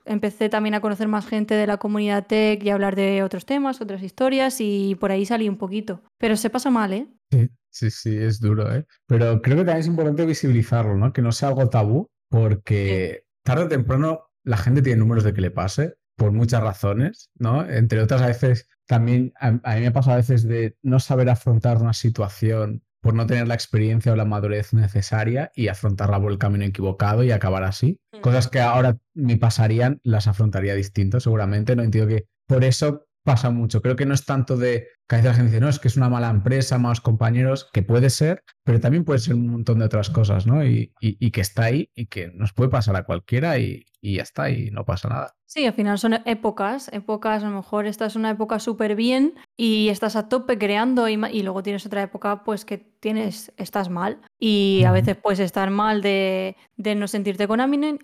[0.05, 3.45] empecé también a conocer más gente de la comunidad tech y a hablar de otros
[3.45, 6.01] temas, otras historias y por ahí salí un poquito.
[6.19, 7.07] Pero se pasa mal, ¿eh?
[7.31, 8.85] Sí, sí, sí, es duro, ¿eh?
[9.07, 11.11] Pero creo que también es importante visibilizarlo, ¿no?
[11.11, 15.41] Que no sea algo tabú, porque tarde o temprano la gente tiene números de que
[15.41, 17.67] le pase por muchas razones, ¿no?
[17.67, 21.77] Entre otras, a veces también a, mí me pasa a veces de no saber afrontar
[21.77, 26.37] una situación por no tener la experiencia o la madurez necesaria y afrontarla por el
[26.37, 27.99] camino equivocado y acabar así.
[28.21, 31.75] Cosas que ahora me pasarían, las afrontaría distinto, seguramente.
[31.75, 33.81] No entiendo que por eso pasa mucho.
[33.81, 35.87] Creo que no es tanto de que a veces la gente dice, no, es que
[35.87, 39.79] es una mala empresa, malos compañeros, que puede ser, pero también puede ser un montón
[39.79, 40.65] de otras cosas, ¿no?
[40.65, 44.23] Y, y, que está ahí y que nos puede pasar a cualquiera y, y ya
[44.23, 45.35] está, y no pasa nada.
[45.53, 49.35] Sí, al final son épocas, épocas, a lo mejor esta es una época súper bien
[49.55, 53.87] y estás a tope creando y, y, luego tienes otra época pues que tienes, estás
[53.87, 57.59] mal y a veces puedes estar mal de, de no sentirte con,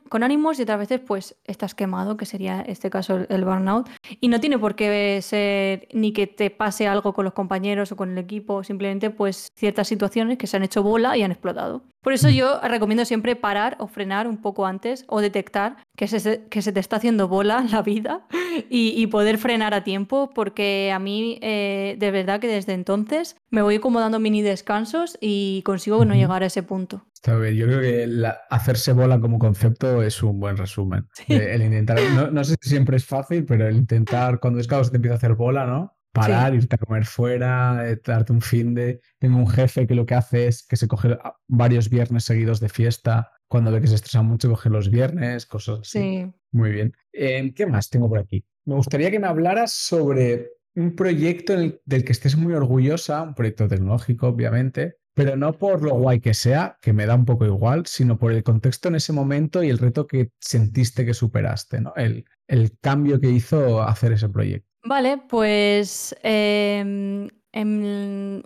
[0.10, 3.90] con, ánimos y otras veces pues estás quemado, que sería este caso el, burnout.
[4.20, 7.96] Y no tiene por qué ser ni que te pase algo con los compañeros o
[7.96, 11.82] con el equipo, simplemente pues ciertas situaciones que se han hecho bola y han explotado.
[12.02, 16.48] Por eso yo recomiendo siempre parar o frenar un poco antes o detectar que se,
[16.50, 18.26] que se te está haciendo bola la vida
[18.70, 23.62] y, poder frenar a tiempo, porque a mí eh, de verdad que desde entonces me
[23.62, 27.06] voy como dando mini descansos y consigo no llegar a ese punto.
[27.14, 27.56] Está bien.
[27.56, 31.08] Yo creo que hacerse bola como concepto es un buen resumen.
[31.28, 32.00] El, intentar,
[32.32, 35.16] no, sé si siempre es fácil, pero el intentar, cuando es que se te empieza
[35.16, 35.99] a hacer bola, ¿no?
[36.12, 39.02] Parar, irte a comer fuera, eh, darte un fin de.
[39.20, 41.18] Tengo un jefe que lo que hace es que se coge
[41.48, 43.32] varios viernes seguidos de fiesta.
[43.48, 46.00] Cuando ve que se estresa mucho, coge los viernes, cosas así.
[46.00, 46.32] Sí.
[46.52, 46.94] Muy bien.
[47.12, 48.44] Em, ¿Qué más tengo por aquí?
[48.66, 53.68] Me gustaría que me hablaras sobre un proyecto del que estés muy orgullosa, un proyecto
[53.68, 57.86] tecnológico, obviamente, pero no por lo guay que sea, que me da un poco igual,
[57.88, 61.94] sino por el contexto en ese momento y el reto que sentiste que superaste, ¿no?
[61.96, 64.69] El, el cambio que hizo hacer ese proyecto.
[64.84, 67.28] Vale, pues em,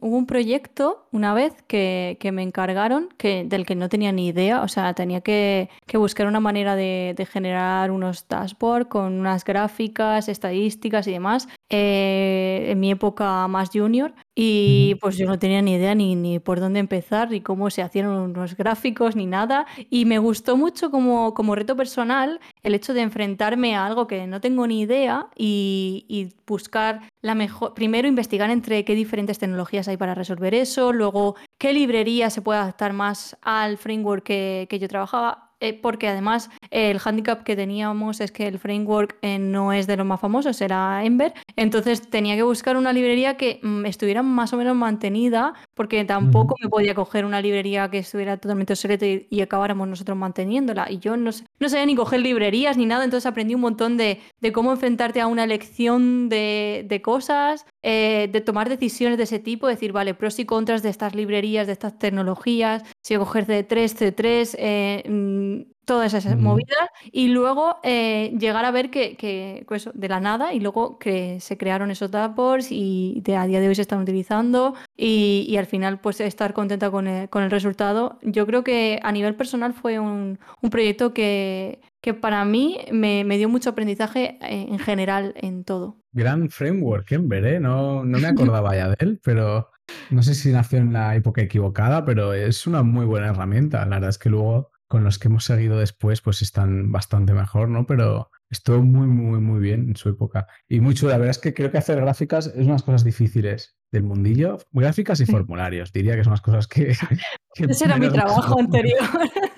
[0.02, 4.62] hubo un proyecto una vez que, me encargaron que, del que no tenía ni idea,
[4.62, 11.08] o sea, tenía que, buscar una manera de, generar unos dashboards con unas gráficas, estadísticas
[11.08, 14.14] y demás, eh, en mi época más junior.
[14.36, 17.84] Y pues yo no tenía ni idea ni, ni por dónde empezar, ni cómo se
[17.84, 19.68] hacían unos gráficos, ni nada.
[19.90, 24.26] Y me gustó mucho como, como reto personal el hecho de enfrentarme a algo que
[24.26, 29.88] no tengo ni idea y, y buscar la mejor, primero investigar entre qué diferentes tecnologías
[29.88, 34.80] hay para resolver eso, luego qué librería se puede adaptar más al framework que, que
[34.80, 39.72] yo trabajaba eh, porque además el handicap que teníamos es que el framework eh, no
[39.72, 41.34] es de los más famosos, era Ember.
[41.56, 46.56] Entonces tenía que buscar una librería que mm, estuviera más o menos mantenida, porque tampoco
[46.62, 50.92] me podía coger una librería que estuviera totalmente obsoleta y, acabáramos nosotros manteniéndola.
[50.92, 54.20] Y yo no, no sabía ni coger librerías ni nada, entonces aprendí un montón de,
[54.54, 59.68] cómo enfrentarte a una elección de, de cosas, eh, de tomar decisiones de ese tipo,
[59.68, 64.56] decir, vale, pros y contras de estas librerías, de estas tecnologías, si coger C3, C3,
[64.58, 70.22] eh, mm, todas esas movidas, y luego eh, llegar a ver que, pues, de la
[70.22, 73.82] nada, y luego que se crearon esos dashboards y de, a día de hoy se
[73.82, 78.18] están utilizando, y, al final pues estar contenta con el, con el, resultado.
[78.22, 83.24] Yo creo que a nivel personal fue un, un proyecto que, que para mí me,
[83.38, 85.98] dio mucho aprendizaje eh, en general en todo.
[86.12, 87.60] Gran framework, Ember, ¿eh?
[87.62, 89.70] No, no me acordaba ya de él, pero
[90.10, 93.86] no sé si nació en la época equivocada, pero es una muy buena herramienta.
[93.86, 97.68] La verdad es que luego con los que hemos seguido después, pues están bastante mejor,
[97.70, 97.88] ¿no?
[97.88, 100.46] Pero estuvo muy, muy, muy bien en su época.
[100.68, 104.04] Y mucho, la verdad es que creo que hacer gráficas es unas cosas difíciles del
[104.04, 104.60] mundillo.
[104.72, 106.90] Gráficas y formularios, diría que son las cosas que...
[107.56, 109.00] Ese era mi trabajo anterior.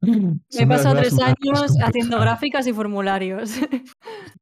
[0.00, 3.58] Me he pasado tres años haciendo gráficas y formularios.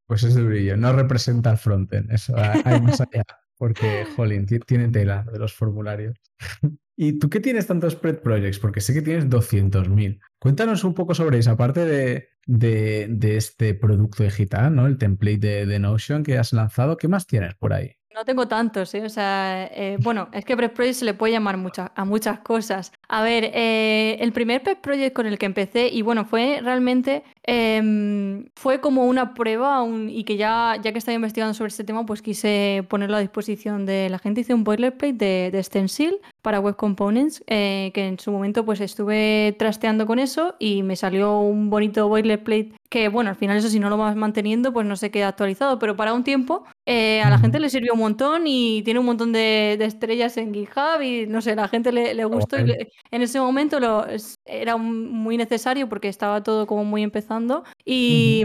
[0.07, 3.25] Pues es de brillo, no representa el frontend, eso hay más allá,
[3.59, 6.17] porque, jolín, tiene tela de los formularios.
[6.97, 8.61] ¿Y tú qué tienes tantos pet projects?
[8.61, 10.21] Porque sé que tienes 200.000.
[10.39, 14.87] Cuéntanos un poco sobre eso, aparte de, de, este producto digital, ¿no?
[14.87, 17.97] El template de, de Notion que has lanzado, ¿qué más tienes por ahí?
[18.15, 19.03] No tengo tantos, ¿eh?
[19.05, 21.59] O sea, eh, bueno, es que Pet Project se le puede llamar
[21.97, 22.93] a muchas cosas.
[23.09, 27.25] A ver, eh, el primer Pet Project con el que empecé, y bueno, fue realmente,
[27.43, 32.07] em, fue como una prueba y que ya, ya que estaba investigando sobre este tema,
[32.07, 34.43] pues quise ponerlo a disposición de la gente.
[34.43, 39.57] Hice un boilerplate de, de Stencil para Web Components, que en su momento pues estuve
[39.59, 43.81] trasteando con eso y me salió un bonito boilerplate que, bueno, al final eso si
[43.81, 47.39] no lo vas manteniendo, pues no se queda actualizado, pero para un tiempo a la
[47.39, 51.41] gente le sirvió un montón y tiene un montón de, estrellas en GitHub y no
[51.41, 52.71] sé, la gente le, gustó y
[53.11, 54.07] en ese momento lo,
[54.45, 58.45] era muy necesario porque estaba todo como muy empezando y,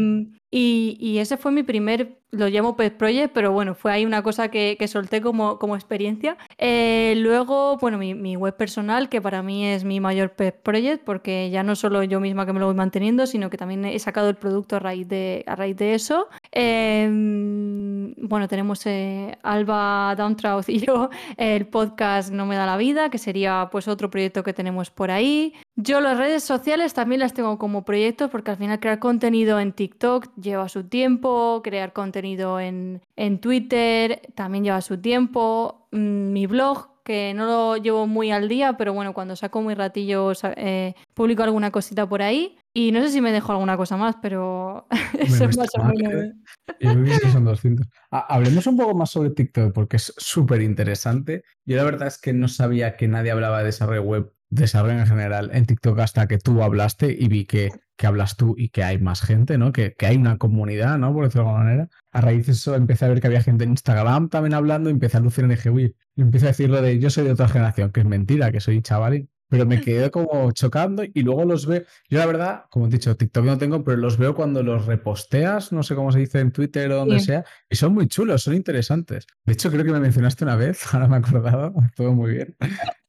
[0.52, 4.50] y, ese fue mi primer, lo llamo Pet Project, pero bueno, fue ahí una cosa
[4.50, 6.38] que, solté como, como experiencia.
[6.58, 11.50] Eh, luego, bueno, mi, web personal, que para mí es mi mayor Pet Project, porque
[11.52, 14.30] ya no solo yo misma que me lo voy manteniendo, sino que también he sacado
[14.30, 16.30] el producto a raíz de, a raíz de eso.
[16.52, 23.10] Em, bueno, tenemos eh, Alba Downtrout y yo, el podcast No me da la vida,
[23.10, 25.54] que sería pues otro proyecto que tenemos por ahí.
[25.76, 29.74] Yo las redes sociales también las tengo como proyectos porque al final crear contenido en
[29.74, 36.48] TikTok lleva su tiempo, crear contenido en, en Twitter también lleva su tiempo, mm, mi
[36.48, 40.94] blog que no lo llevo muy al día, pero bueno, cuando saco muy ratillo eh,
[41.16, 42.56] publico alguna cosita por ahí.
[42.74, 44.88] Y no sé si me dejo alguna cosa más, pero
[45.20, 46.14] eso es más o menos.
[46.14, 47.32] ¿eh?
[47.32, 47.88] son 200.
[48.12, 51.44] hablemos un poco más sobre TikTok porque es súper interesante.
[51.66, 55.08] Yo la verdad es que no sabía que nadie hablaba de desarrollo web desarrollo en
[55.08, 58.84] general en TikTok hasta que tú hablaste y vi que, que hablas tú y que
[58.84, 59.72] hay más gente, ¿no?
[59.72, 61.14] Que, que, hay una comunidad, ¿no?
[61.14, 61.90] Por decirlo de alguna manera.
[62.12, 64.94] A raíz de eso empecé a ver que había gente en Instagram también hablando y
[64.94, 67.92] empecé a lucir dije, uy, y empecé a decirlo de yo soy de otra generación,
[67.92, 71.84] que es mentira, que soy chaval, pero me quedé como chocando y luego los veo.
[72.08, 75.72] Yo la verdad, como he dicho, TikTok no tengo, pero los veo cuando los reposteas,
[75.72, 78.54] no sé cómo se dice en Twitter o donde sea, y son muy chulos, son
[78.54, 79.26] interesantes.
[79.46, 82.56] De hecho, creo que me mencionaste una vez, ahora me he acordado, todo muy bien.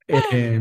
[0.09, 0.61] Eh,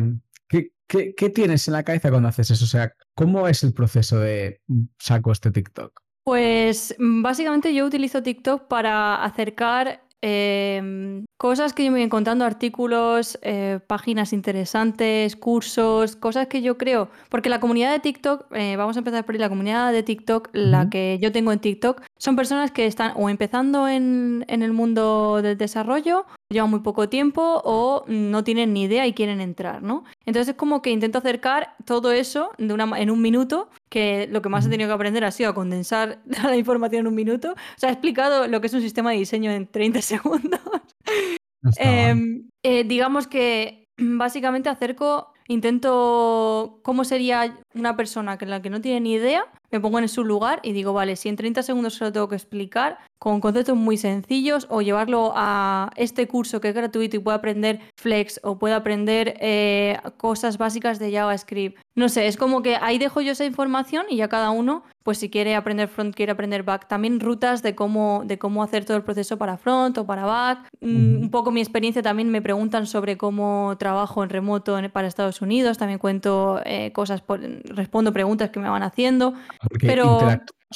[0.90, 2.66] ¿Qué, tienes en la cabeza cuando haces eso?
[2.66, 4.62] O sea, ¿cómo es el proceso de
[4.98, 6.02] saco este TikTok?
[6.24, 12.46] Pues mm, básicamente yo utilizo TikTok para acercar em, cosas que yo me voy encontrando,
[12.46, 17.10] artículos, eh, páginas interesantes, cursos, cosas que yo creo.
[17.30, 20.50] Porque la comunidad de TikTok, eh, vamos a empezar por ahí, la comunidad de TikTok,
[20.54, 24.74] la que yo tengo en TikTok, son personas que están o empezando en, en el
[24.74, 29.84] mundo del desarrollo llevan muy poco tiempo o no tienen ni idea y quieren entrar,
[29.84, 30.04] ¿no?
[30.26, 34.42] Entonces es como que intento acercar todo eso de una, en un minuto, que lo
[34.42, 37.52] que más he tenido que aprender ha sido a condensar la información en un minuto.
[37.52, 40.60] O sea, he explicado lo que es un sistema de diseño en 30 segundos.
[41.78, 48.82] Em, eh, digamos que básicamente acerco, intento cómo sería una persona que la que no
[48.82, 51.96] tiene ni idea, me pongo en su lugar y digo, vale, si en 30 segundos
[51.96, 56.70] se lo tengo que explicar con conceptos muy sencillos o llevarlo a este curso que
[56.70, 61.80] es gratuito y puedo aprender Flex o puedo aprender eh, cosas básicas de JavaScript.
[61.96, 65.18] No sé, es como que ahí dejo yo esa información y ya cada uno, pues
[65.18, 66.88] si quiere aprender front, quiere aprender back.
[66.88, 70.70] También rutas de cómo, de cómo hacer todo el proceso para front o para back.
[70.80, 75.42] Mm, un poco mi experiencia también me preguntan sobre cómo trabajo en remoto para Estados
[75.42, 75.78] Unidos.
[75.78, 77.22] También cuento eh, cosas,
[77.66, 79.34] respondo preguntas que me van haciendo.
[79.80, 80.20] Pero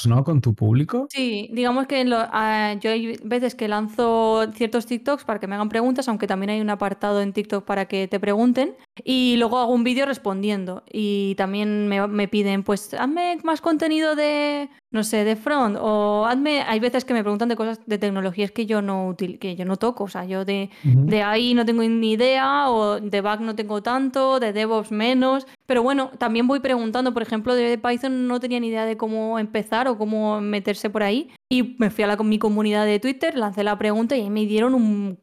[0.06, 0.24] ¿no?
[0.24, 1.06] Con tu público.
[1.10, 6.08] Sí, digamos que yo hay veces que lanzo ciertos TikToks para que me hagan preguntas,
[6.08, 8.74] aunque también hay un apartado en TikTok para que te pregunten,
[9.04, 10.82] y luego hago un vídeo respondiendo.
[10.92, 16.24] Y también me, me, piden, pues hazme más contenido de, no sé, de front, o
[16.24, 19.64] hazme, hay veces que me preguntan de cosas de tecnologías que yo no, que yo
[19.64, 23.40] no toco, o sea, yo de, de ahí no tengo ni idea, o de back
[23.40, 28.28] no tengo tanto, de DevOps menos, pero bueno, también voy preguntando, por ejemplo, de Python
[28.28, 31.28] no tenía ni idea de cómo empezar o cómo meterse por ahí.
[31.54, 34.44] Y me fui a la, mi comunidad de Twitter, lancé la pregunta y ahí me
[34.44, 34.74] dieron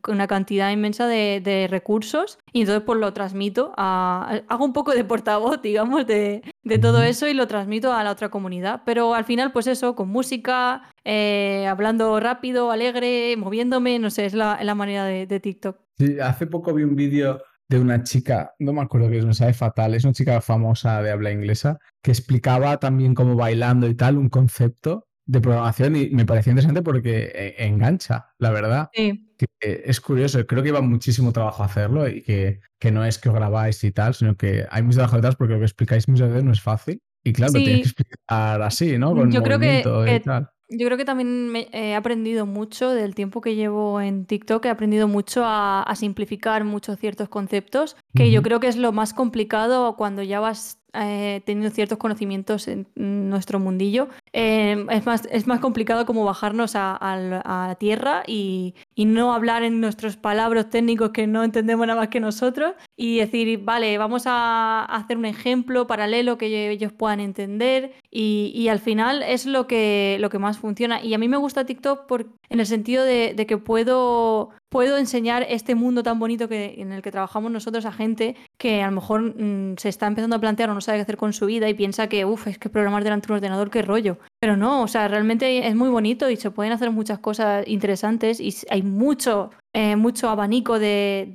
[0.07, 2.39] una cantidad inmensa de, recursos.
[2.53, 4.39] Y entonces pues lo transmito a...
[4.47, 6.41] Hago un poco de portavoz, digamos, de,
[6.81, 8.83] todo eso y lo transmito a la otra comunidad.
[8.85, 14.33] Pero al final, pues eso, con música, eh, hablando rápido, alegre, moviéndome, no sé, es
[14.33, 15.81] la, manera de, de TikTok.
[15.97, 19.33] Sí, hace poco vi un vídeo de una chica, no me acuerdo qué es, me
[19.33, 23.95] sabe fatal, es una chica famosa de habla inglesa, que explicaba también como bailando y
[23.95, 28.89] tal un concepto de programación y me pareció interesante porque eh, engancha, la verdad.
[28.93, 29.33] Sí.
[29.61, 33.35] es curioso, creo que lleva muchísimo trabajo hacerlo y que, que no es que os
[33.35, 36.43] grabáis y tal, sino que hay mucho trabajo detrás porque lo que explicáis muchas veces
[36.43, 37.01] no es fácil.
[37.23, 37.63] Y claro, sí.
[37.63, 39.15] tienes que explicar así, ¿no?
[39.15, 40.49] Con Yo creo que, y tal.
[40.67, 45.07] Yo creo que también he aprendido mucho del tiempo que llevo en TikTok, he aprendido
[45.07, 50.23] mucho a, simplificar muchos ciertos conceptos, que yo creo que es lo más complicado cuando
[50.23, 56.05] ya vas eh, teniendo ciertos conocimientos en nuestro mundillo, eh, es, más, es más complicado
[56.05, 61.43] como bajarnos a, a, tierra y, y, no hablar en nuestros palabras técnicos que no
[61.43, 66.69] entendemos nada más que nosotros y decir, vale, vamos a hacer un ejemplo paralelo que
[66.69, 71.03] ellos puedan entender y, y al final es lo que, lo que más funciona.
[71.03, 72.05] Y a mí me gusta TikTok
[72.49, 76.93] en el sentido de, de que puedo puedo enseñar este mundo tan bonito que, en
[76.93, 80.39] el que trabajamos nosotros a gente que a lo mejor mm, se está empezando a
[80.39, 82.69] plantear o no sabe qué hacer con su vida y piensa que, uff, es que
[82.69, 84.17] programar delante de un ordenador, qué rollo.
[84.41, 88.39] Pero no, o sea, realmente es muy bonito y se pueden hacer muchas cosas interesantes
[88.39, 91.29] y hay mucho, eh, mucho abanico de,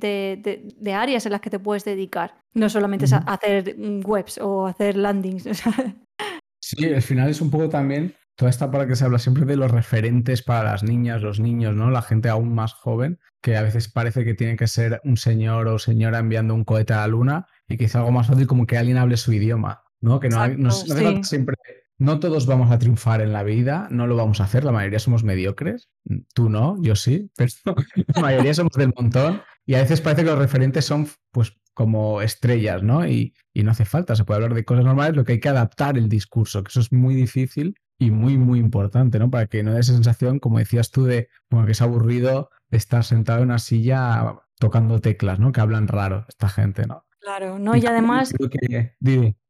[0.77, 2.35] de, áreas en las que te puedes dedicar.
[2.53, 5.47] No solamente es hacer webs o hacer landings.
[6.59, 9.55] Sí, al final es un poco también toda esta parte que se habla siempre de
[9.55, 11.89] los referentes para las niñas, los niños, ¿no?
[11.89, 15.67] La gente aún más joven, que a veces parece que tiene que ser un señor
[15.69, 18.77] o señora enviando un cohete a la luna y es algo más fácil como que
[18.77, 20.19] alguien hable su idioma, ¿no?
[20.19, 20.71] Que no, no,
[21.23, 21.55] siempre.
[21.99, 24.99] No todos vamos a triunfar en la vida, no lo vamos a hacer, la mayoría
[24.99, 25.89] somos mediocres.
[26.33, 27.75] Tú no, yo sí, pero
[28.15, 32.21] la mayoría somos del montón y a veces parece que los referentes son pues como
[32.21, 33.07] estrellas, ¿no?
[33.07, 35.49] Y, y, no hace falta, se puede hablar de cosas normales, lo que hay que
[35.49, 39.29] adaptar el discurso, que eso es muy difícil y muy, muy importante, ¿no?
[39.29, 43.03] Para que no dé esa sensación, como decías tú, de bueno, que es aburrido estar
[43.03, 45.51] sentado en una silla tocando teclas, ¿no?
[45.51, 47.05] Que hablan raro esta gente, ¿no?
[47.19, 48.33] Claro, no, y, además...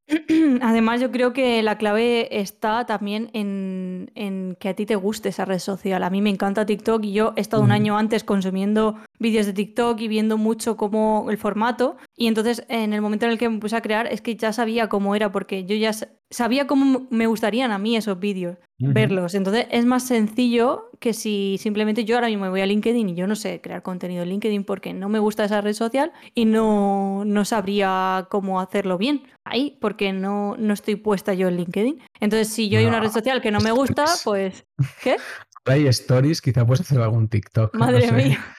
[0.62, 5.45] Además, yo creo que la clave está también en, que a ti te guste esa
[5.45, 6.03] red social.
[6.03, 9.53] A mí me encanta TikTok y yo he estado un año antes consumiendo vídeos de
[9.53, 11.97] TikTok y viendo mucho cómo el formato.
[12.16, 14.53] Y entonces, en el momento en el que me puse a crear, es que ya
[14.53, 15.91] sabía cómo era, porque yo ya
[16.30, 19.36] sabía cómo me gustarían a mí esos vídeos, verlos.
[19.36, 23.15] Entonces, es más sencillo que si simplemente yo ahora mismo me voy a LinkedIn y
[23.15, 26.45] yo no sé crear contenido en LinkedIn porque no me gusta esa red social y
[26.45, 32.01] no, no sabría cómo hacerlo bien ahí porque no, no estoy puesta yo en LinkedIn.
[32.19, 34.65] Entonces, si yo hay una red social que no me gusta, pues...
[35.03, 35.17] ¿Qué?
[35.65, 37.75] Hay stories, quizá puedes hacer algún TikTok.
[37.75, 38.55] Madre mía.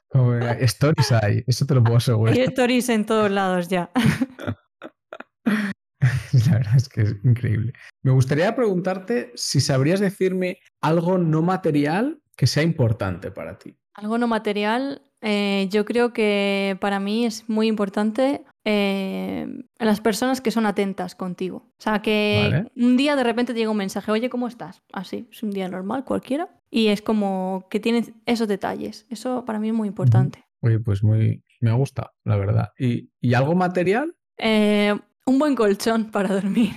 [0.59, 2.35] stories hay, eso te lo puedo asegurar.
[2.35, 3.89] Hay stories en todos lados ya.
[6.47, 7.73] La verdad es que es increíble.
[8.03, 13.75] Me gustaría preguntarte si sabrías decirme algo no material que sea importante para ti.
[13.93, 19.47] Algo no material, eh, yo creo que para mí es muy importante eh,
[19.77, 21.57] las personas que son atentas contigo.
[21.77, 24.81] O sea, que un día de repente te llega un mensaje, oye, ¿cómo estás?
[24.93, 26.49] Así, es un día normal, cualquiera.
[26.71, 29.05] Y es como que tienes esos detalles.
[29.09, 30.45] Eso para mí es muy importante.
[30.61, 32.69] Oye, pues muy, me gusta, la verdad.
[32.77, 34.15] ¿Y, algo material?
[34.37, 34.95] Eh,
[35.29, 36.71] un buen colchón para dormir.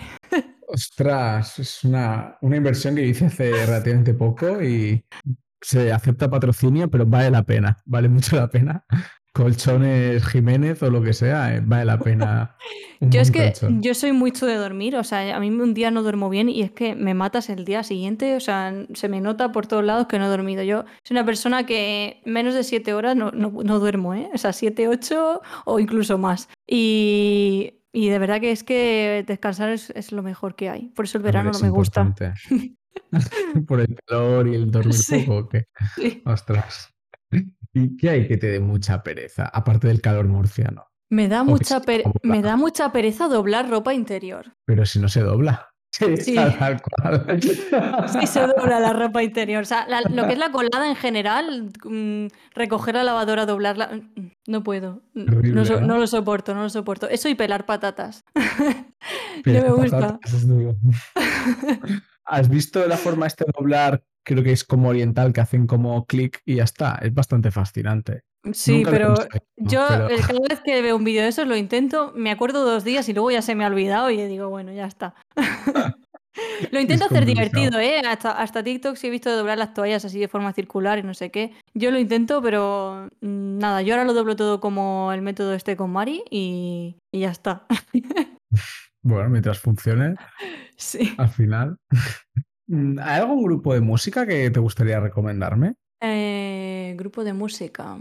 [0.68, 5.04] Ostras, es una, una inversión que hice hace relativamente poco y
[5.60, 8.84] se acepta patrocinio, pero vale la pena, vale mucho la pena.
[9.32, 12.56] colchones Jiménez o lo que sea, eh, vale la pena.
[13.00, 13.80] Yo es que colchón.
[13.80, 16.60] yo soy mucho de dormir, o sea, a mí un día no duermo bien y
[16.60, 20.06] es que me matas el día siguiente, o sea, se me nota por todos lados
[20.06, 20.62] que no he dormido.
[20.62, 24.28] Yo soy una persona que menos de siete horas no, no, no duermo, ¿eh?
[24.34, 26.50] O sea, siete, ocho o incluso más.
[26.66, 30.88] Y, y de verdad que es que descansar es, es lo mejor que hay.
[30.90, 32.14] Por eso el verano no me gusta.
[33.66, 35.20] Por el calor y el dormir Sí.
[35.26, 35.66] poco, ¿o qué?
[35.96, 36.22] Sí.
[36.26, 36.88] Ostras.
[37.74, 39.46] ¿Y qué hay que te dé mucha pereza?
[39.46, 40.86] Aparte del calor murciano.
[41.10, 44.54] Me da, mucha pere- me da mucha pereza doblar ropa interior.
[44.64, 45.68] Pero si no se dobla.
[45.92, 46.34] Sí, Sí.
[46.34, 47.38] tal cual.
[48.08, 49.62] Sí se dobla la ropa interior.
[49.62, 54.00] O sea, la- lo que es la colada en general, mm, recoger la lavadora, doblarla,
[54.46, 55.02] no puedo.
[55.14, 55.86] Horrible, no, so- ¿no?
[55.88, 57.08] no lo soporto, no lo soporto.
[57.10, 58.24] Eso y pelar patatas.
[59.44, 60.20] No me gusta.
[62.24, 64.02] ¿Has visto la forma este de doblar?
[64.24, 66.98] Creo que es como oriental, que hacen como clic y ya está.
[67.02, 68.22] Es bastante fascinante.
[68.52, 69.14] Sí, pero
[69.56, 72.82] yo pero- cada vez que veo un vídeo de esos lo intento, me acuerdo dos
[72.84, 75.14] días y luego ya se me ha olvidado y digo, bueno, ya está.
[76.70, 77.98] Lo intento Es hacer divertido, ¿eh?
[78.08, 81.12] Hasta, hasta TikTok sí he visto doblar las toallas así de forma circular y no
[81.12, 81.52] sé qué.
[81.74, 85.76] Yo lo intento, pero mm, nada, yo ahora lo doblo todo como el método este
[85.76, 87.66] con Mari y, y ya está.
[89.04, 90.14] Bueno, mientras funcione,
[90.76, 91.12] Sí.
[91.18, 91.76] al final.
[92.70, 95.74] ¿Hay algún grupo de música que te gustaría recomendarme?
[96.04, 97.96] Eh, grupo de música.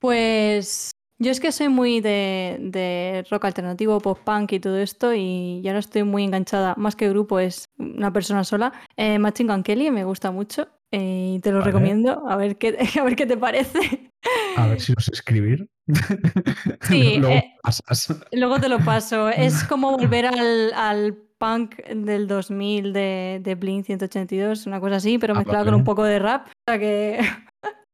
[0.00, 5.12] Pues yo es que soy muy de, de rock alternativo, pop punk y todo esto,
[5.14, 8.72] y ya ahora estoy muy enganchada, más que grupo, es una persona sola.
[8.96, 11.70] Eh, Machine Gun Kelly me gusta mucho eh, y te lo Vale.
[11.72, 14.10] recomiendo, a ver qué, a ver qué te parece.
[14.56, 15.68] A ver si lo sé escribir.
[16.82, 18.14] Sí, Luego eh, pasas.
[18.32, 19.28] Luego te lo paso.
[19.28, 25.18] Es como volver al, al punk del 2000 de, de Blink 182, una cosa así,
[25.18, 25.70] pero Ah, mezclado vale.
[25.70, 26.48] con un poco de rap.
[26.48, 27.20] O sea que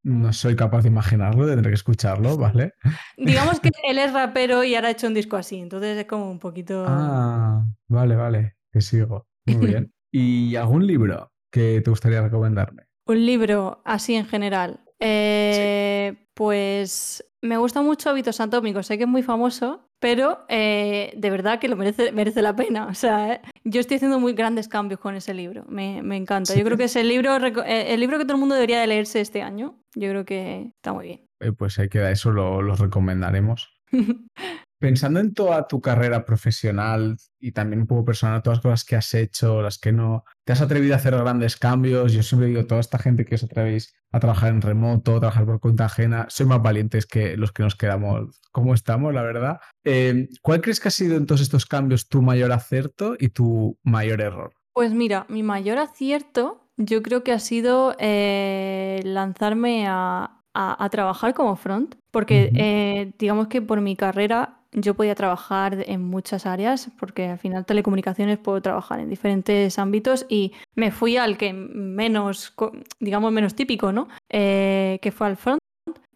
[0.04, 2.74] No soy capaz de imaginarlo, tendré que escucharlo, ¿vale?
[3.16, 6.30] digamos que él es rapero y ahora ha hecho un disco así, entonces es como
[6.30, 6.84] un poquito...
[6.86, 9.26] Ah, vale, vale, que sigo.
[9.46, 9.92] Muy bien.
[10.12, 12.84] ¿Y algún libro que te gustaría recomendarme?
[13.06, 14.80] Un libro así en general.
[15.00, 21.30] Eh, Pues me gusta mucho Hábitos Atómicos, sé que es muy famoso, pero eh, de
[21.30, 22.88] verdad que lo merece, merece la pena.
[22.88, 26.52] O sea, eh, yo estoy haciendo muy grandes cambios con ese libro, me, me encanta.
[26.52, 26.58] Sí.
[26.58, 27.34] Yo creo que es el libro,
[27.64, 29.82] eh, el libro que todo el mundo debería de leerse este año.
[29.94, 31.20] Yo creo que está muy bien.
[31.40, 33.80] Eh, pues ahí queda, eso lo, lo recomendaremos.
[34.78, 38.96] Pensando en toda tu carrera profesional y también un poco personal, todas las cosas que
[38.96, 42.12] has hecho, las que no, te has atrevido a hacer grandes cambios.
[42.12, 45.46] Yo siempre digo, toda esta gente que os atrevéis a trabajar en remoto, a trabajar
[45.46, 49.58] por cuenta ajena, sois más valientes que los que nos quedamos como estamos, la verdad.
[49.84, 53.78] Eh, ¿Cuál crees que ha sido en todos estos cambios tu mayor acierto y tu
[53.82, 54.52] mayor error?
[54.74, 60.88] Pues mira, mi mayor acierto yo creo que ha sido eh, lanzarme a, a- a
[60.90, 66.46] trabajar como front, porque eh, digamos que por mi carrera yo podía trabajar en muchas
[66.46, 71.52] áreas, porque al final telecomunicaciones puedo trabajar en diferentes ámbitos y me fui al que
[71.52, 72.54] menos,
[73.00, 74.08] digamos, menos típico, ¿no?
[74.30, 75.60] Eh, que fue al front.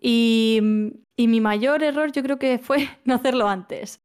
[0.00, 0.60] Y,
[1.16, 4.00] y mi mayor error yo creo que fue no hacerlo antes.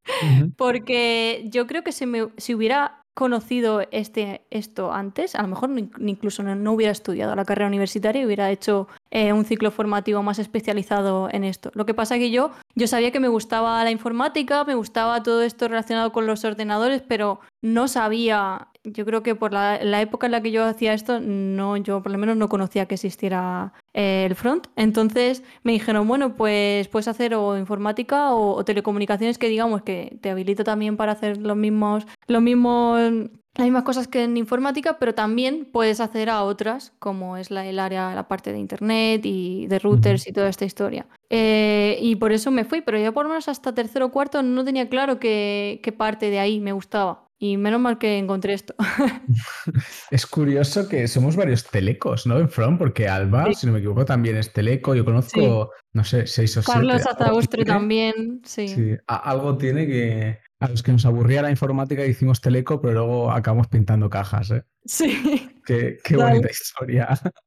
[0.57, 5.69] Porque yo creo que si, me, si hubiera conocido este, esto antes, a lo mejor
[5.99, 10.39] incluso no, hubiera estudiado la carrera universitaria y hubiera hecho eh, un ciclo formativo más
[10.39, 11.69] especializado en esto.
[11.73, 15.43] Lo que pasa que yo, yo sabía que me gustaba la informática, me gustaba todo
[15.43, 20.27] esto relacionado con los ordenadores, pero no sabía, yo creo que por la, la época
[20.27, 23.71] en la que yo hacía esto, no, yo por lo menos no conocía que existiera
[23.93, 24.67] eh, el front.
[24.75, 30.17] Entonces me dijeron, bueno, pues puedes hacer o informática o, o telecomunicaciones que digamos que
[30.21, 32.99] te habilita también para hacer los mismos, los mismos,
[33.55, 37.65] las mismas cosas que en informática, pero también puedes hacer a otras, como es la,
[37.65, 41.07] el área, la parte de internet y de routers y toda esta historia.
[41.29, 44.43] Eh, y por eso me fui, pero yo por lo menos hasta tercero o cuarto
[44.43, 47.22] no tenía claro qué parte de ahí me gustaba.
[47.45, 48.73] Y menos mal que encontré esto.
[50.11, 52.39] Es curioso que somos varios telecos, ¿no?
[52.39, 53.55] En From, porque Alba, Sí.
[53.55, 54.95] si no me equivoco, también es teleco.
[54.95, 56.71] Yo conozco, no sé, seis o siete.
[56.79, 58.95] Carlos Algo Azaustre tiene- también, sí.
[59.07, 63.67] Algo tiene que a los que nos aburría la informática hicimos teleco, pero luego acabamos
[63.67, 64.63] pintando cajas, ¿eh?
[64.85, 65.51] Sí.
[65.65, 67.09] Qué, qué bonita historia.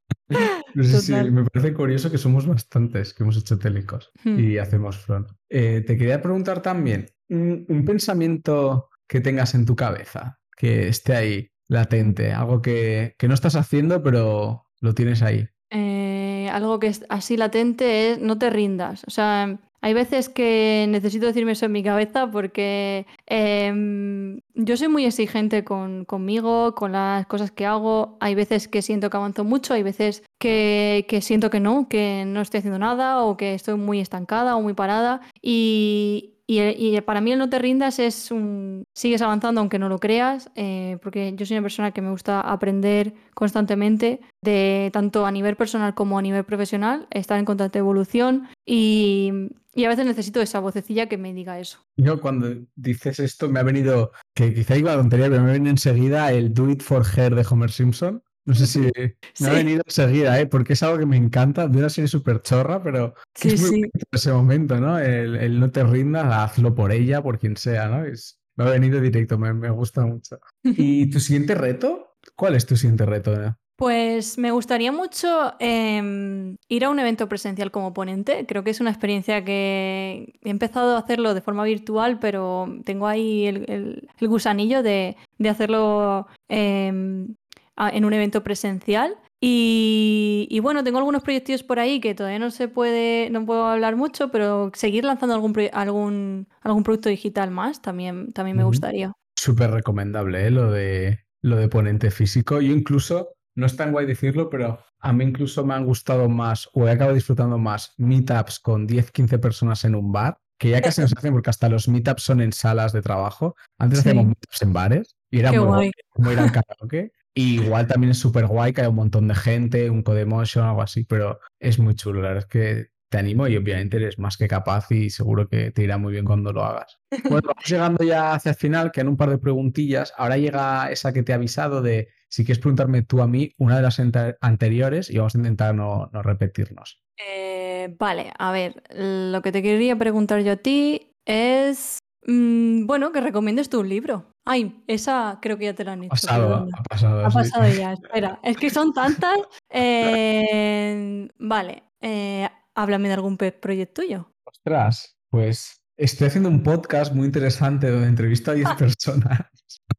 [0.74, 4.38] No sé si me parece curioso que somos bastantes que hemos hecho telecos Hmm.
[4.40, 5.28] y hacemos front.
[5.48, 11.16] Eh, te quería preguntar también, un, un pensamiento que tengas en tu cabeza, que esté
[11.16, 15.48] ahí latente, algo que, que no estás haciendo, pero lo tienes ahí.
[15.70, 19.02] Eh, algo que es así latente es no te rindas.
[19.06, 24.88] O sea, hay veces que necesito decirme eso en mi cabeza porque em, yo soy
[24.88, 28.16] muy exigente con, conmigo, con las cosas que hago.
[28.20, 32.24] Hay veces que siento que avanzo mucho, hay veces que, que, siento que no, que
[32.26, 35.20] no estoy haciendo nada o que estoy muy estancada o muy parada.
[35.42, 38.84] Y, y, para mí el no te rindas es un...
[38.94, 42.40] Sigues avanzando aunque no lo creas, eh, porque yo soy una persona que me gusta
[42.40, 48.48] aprender constantemente, de tanto a nivel personal como a nivel profesional, estar en constante evolución
[48.64, 49.32] y,
[49.74, 51.80] y a veces necesito esa vocecilla que me diga eso.
[51.96, 55.70] Yo cuando dices esto me ha venido, que quizá iba a tontería, pero me viene
[55.70, 58.22] enseguida el Do It For Her de Homer Simpson.
[58.46, 60.46] No sé si me ha venido enseguida, ¿eh?
[60.46, 63.90] porque es algo que me encanta, de una serie súper chorra, pero es muy en
[64.12, 64.98] ese momento, ¿no?
[64.98, 68.04] El, no te rindas, hazlo por ella, por quien sea, ¿no?
[68.04, 70.38] Es, me ha venido directo, me, me gusta mucho.
[70.64, 72.16] ¿Y tu siguiente reto?
[72.36, 73.56] ¿Cuál es tu siguiente reto?
[73.76, 78.46] Pues me gustaría mucho em, ir a un evento presencial como ponente.
[78.46, 83.06] Creo que es una experiencia que he empezado a hacerlo de forma virtual, pero tengo
[83.06, 85.16] ahí el, gusanillo de,
[85.46, 87.34] hacerlo em,
[87.76, 89.16] en un evento presencial.
[89.40, 93.96] Y, bueno, tengo algunos proyectos por ahí que todavía no se puede, no puedo hablar
[93.96, 99.12] mucho, pero seguir lanzando algún, algún, algún producto digital más también, también me gustaría.
[99.38, 100.50] Súper recomendable, ¿eh?
[100.50, 102.60] lo, de, lo de ponente físico.
[102.60, 106.68] Yo incluso, no es tan guay decirlo, pero a mí incluso me han gustado más
[106.72, 110.80] o he acabado disfrutando más meetups con 10, 15 personas en un bar, que ya
[110.80, 113.54] casi no se hacen porque hasta los meetups son en salas de trabajo.
[113.78, 115.90] Antes hacíamos meetups en bares y era muy guay.
[116.08, 119.90] como ir al karaoke igual también es súper guay que hay un montón de gente,
[119.90, 122.22] un Codemotion o algo así, pero es muy chulo.
[122.22, 125.70] La verdad es que te animo y obviamente eres más que capaz y seguro que
[125.70, 126.98] te irá muy bien cuando lo hagas.
[127.30, 130.12] Bueno, vamos llegando ya hacia el final, que en un par de preguntillas.
[130.16, 133.76] Ahora llega esa que te he avisado de si quieres preguntarme tú a mí una
[133.76, 134.00] de las
[134.40, 137.00] anteriores y vamos a intentar no, repetirnos.
[137.18, 143.12] Eh, vale, a ver, lo que te quería preguntar yo a ti es Mm, bueno,
[143.12, 144.32] que recomiendes tú un libro.
[144.44, 146.10] Ay, esa creo que ya te la han hecho.
[146.10, 148.40] Pasado, ha pasado, ha pasado ya, espera.
[148.42, 149.38] Es que son tantas.
[149.70, 154.32] Eh, vale, eh, háblame de algún proyecto tuyo.
[154.44, 159.50] Ostras, pues estoy haciendo un podcast muy interesante donde entrevisto a 10 personas.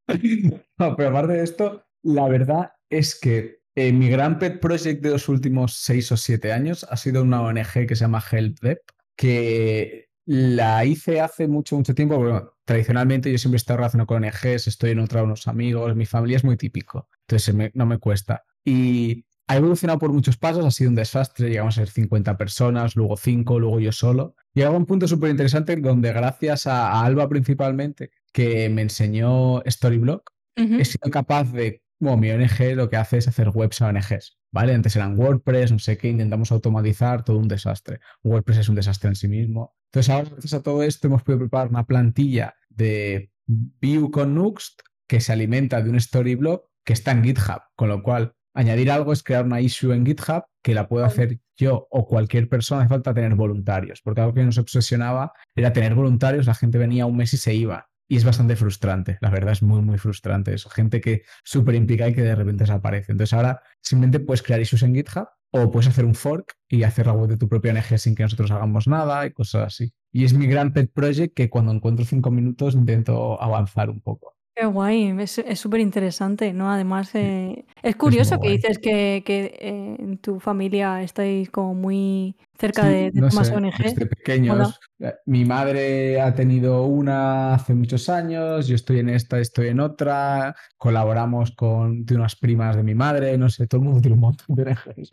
[0.78, 5.11] no, pero aparte de esto, la verdad es que eh, mi gran pet project de
[5.11, 8.80] los últimos 6 o 7 años ha sido una ONG que se llama HelpDev,
[9.15, 12.17] que la hice hace mucho, mucho tiempo.
[12.17, 16.05] Bueno, tradicionalmente yo siempre he estado relacionado con ONGs, estoy en otra unos amigos, mi
[16.05, 18.43] familia es muy típico, entonces no me cuesta.
[18.65, 22.97] Y ha evolucionado por muchos pasos, ha sido un desastre, llegamos a ser 50 personas,
[22.97, 24.36] luego 5, luego yo solo.
[24.53, 30.30] Y a un punto súper interesante donde gracias a, Alba principalmente, que me enseñó Storyblock,
[30.55, 34.38] he sido capaz de, bueno, mi ONG lo que hace es hacer webs a ONGs.
[34.52, 34.74] ¿vale?
[34.74, 38.00] Antes eran WordPress, no sé qué, intentamos automatizar, todo un desastre.
[38.24, 39.76] WordPress es un desastre en sí mismo.
[39.91, 44.82] Entonces, ahora, gracias a todo esto, hemos podido preparar una plantilla de Vue con Nuxt
[45.08, 49.14] que se alimenta de un Storyblock que está en GitHub, con lo cual añadir algo
[49.14, 52.89] es crear una issue en GitHub que la puedo hacer yo o cualquier persona, hace
[52.89, 57.18] falta tener voluntarios, porque algo que nos obsesionaba era tener voluntarios, la gente venía un
[57.18, 57.89] mes y se iba.
[58.08, 60.70] Y es bastante frustrante, la verdad es muy, muy frustrante eso.
[60.70, 63.12] Gente que súper implica y que de repente desaparece.
[63.12, 67.08] Entonces ahora simplemente puedes crear issues en GitHub o puedes hacer un fork y hacer
[67.08, 69.93] la web de tu propia ONG sin que nosotros hagamos nada y cosas así.
[70.12, 74.36] Y es mi gran pet project que cuando encuentro cinco minutos intento avanzar un poco.
[74.58, 76.72] Qué guay, es súper interesante, ¿no?
[76.72, 82.88] Además, eh, es curioso que dices que, eh, en tu familia estáis como muy cerca
[82.88, 83.78] de, de más ONG.
[83.78, 84.80] Desde pequeños.
[84.97, 89.80] Eh, mi madre ha tenido una hace muchos años, yo estoy en esta, estoy en
[89.80, 94.22] otra, colaboramos con unas primas de mi madre, no sé, todo el mundo tiene un
[94.22, 95.12] montón de ONGs.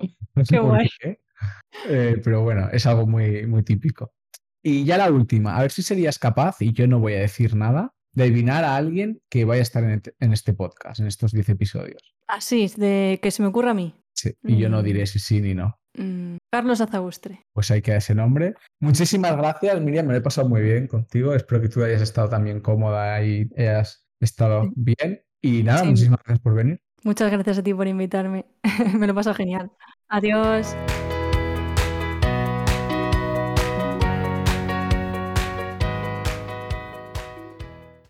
[0.49, 0.89] qué guay.
[2.25, 4.15] pero bueno, es algo muy, muy típico.
[4.63, 7.55] Y ya la última, a ver si serías capaz, y yo no voy a decir
[7.55, 11.51] nada, de adivinar a alguien que vaya a estar en, este podcast, en estos 10
[11.51, 12.15] episodios.
[12.27, 13.95] Así, ah, de que se me ocurra a mí.
[14.15, 14.85] Sí, y yo no mm.
[14.85, 15.79] diré si sí ni no.
[15.97, 17.45] Mm, Carlos Azagustre.
[17.53, 18.55] Pues hay que ese nombre.
[18.81, 20.07] Muchísimas gracias, Miriam.
[20.07, 21.35] Me lo he pasado muy bien contigo.
[21.35, 25.23] Espero que tú hayas estado también cómoda y hayas estado bien.
[25.43, 26.81] Y nada, muchísimas gracias por venir.
[27.03, 28.47] Muchas gracias a ti por invitarme.
[28.99, 29.71] me lo he pasado genial.
[30.09, 30.75] Adiós.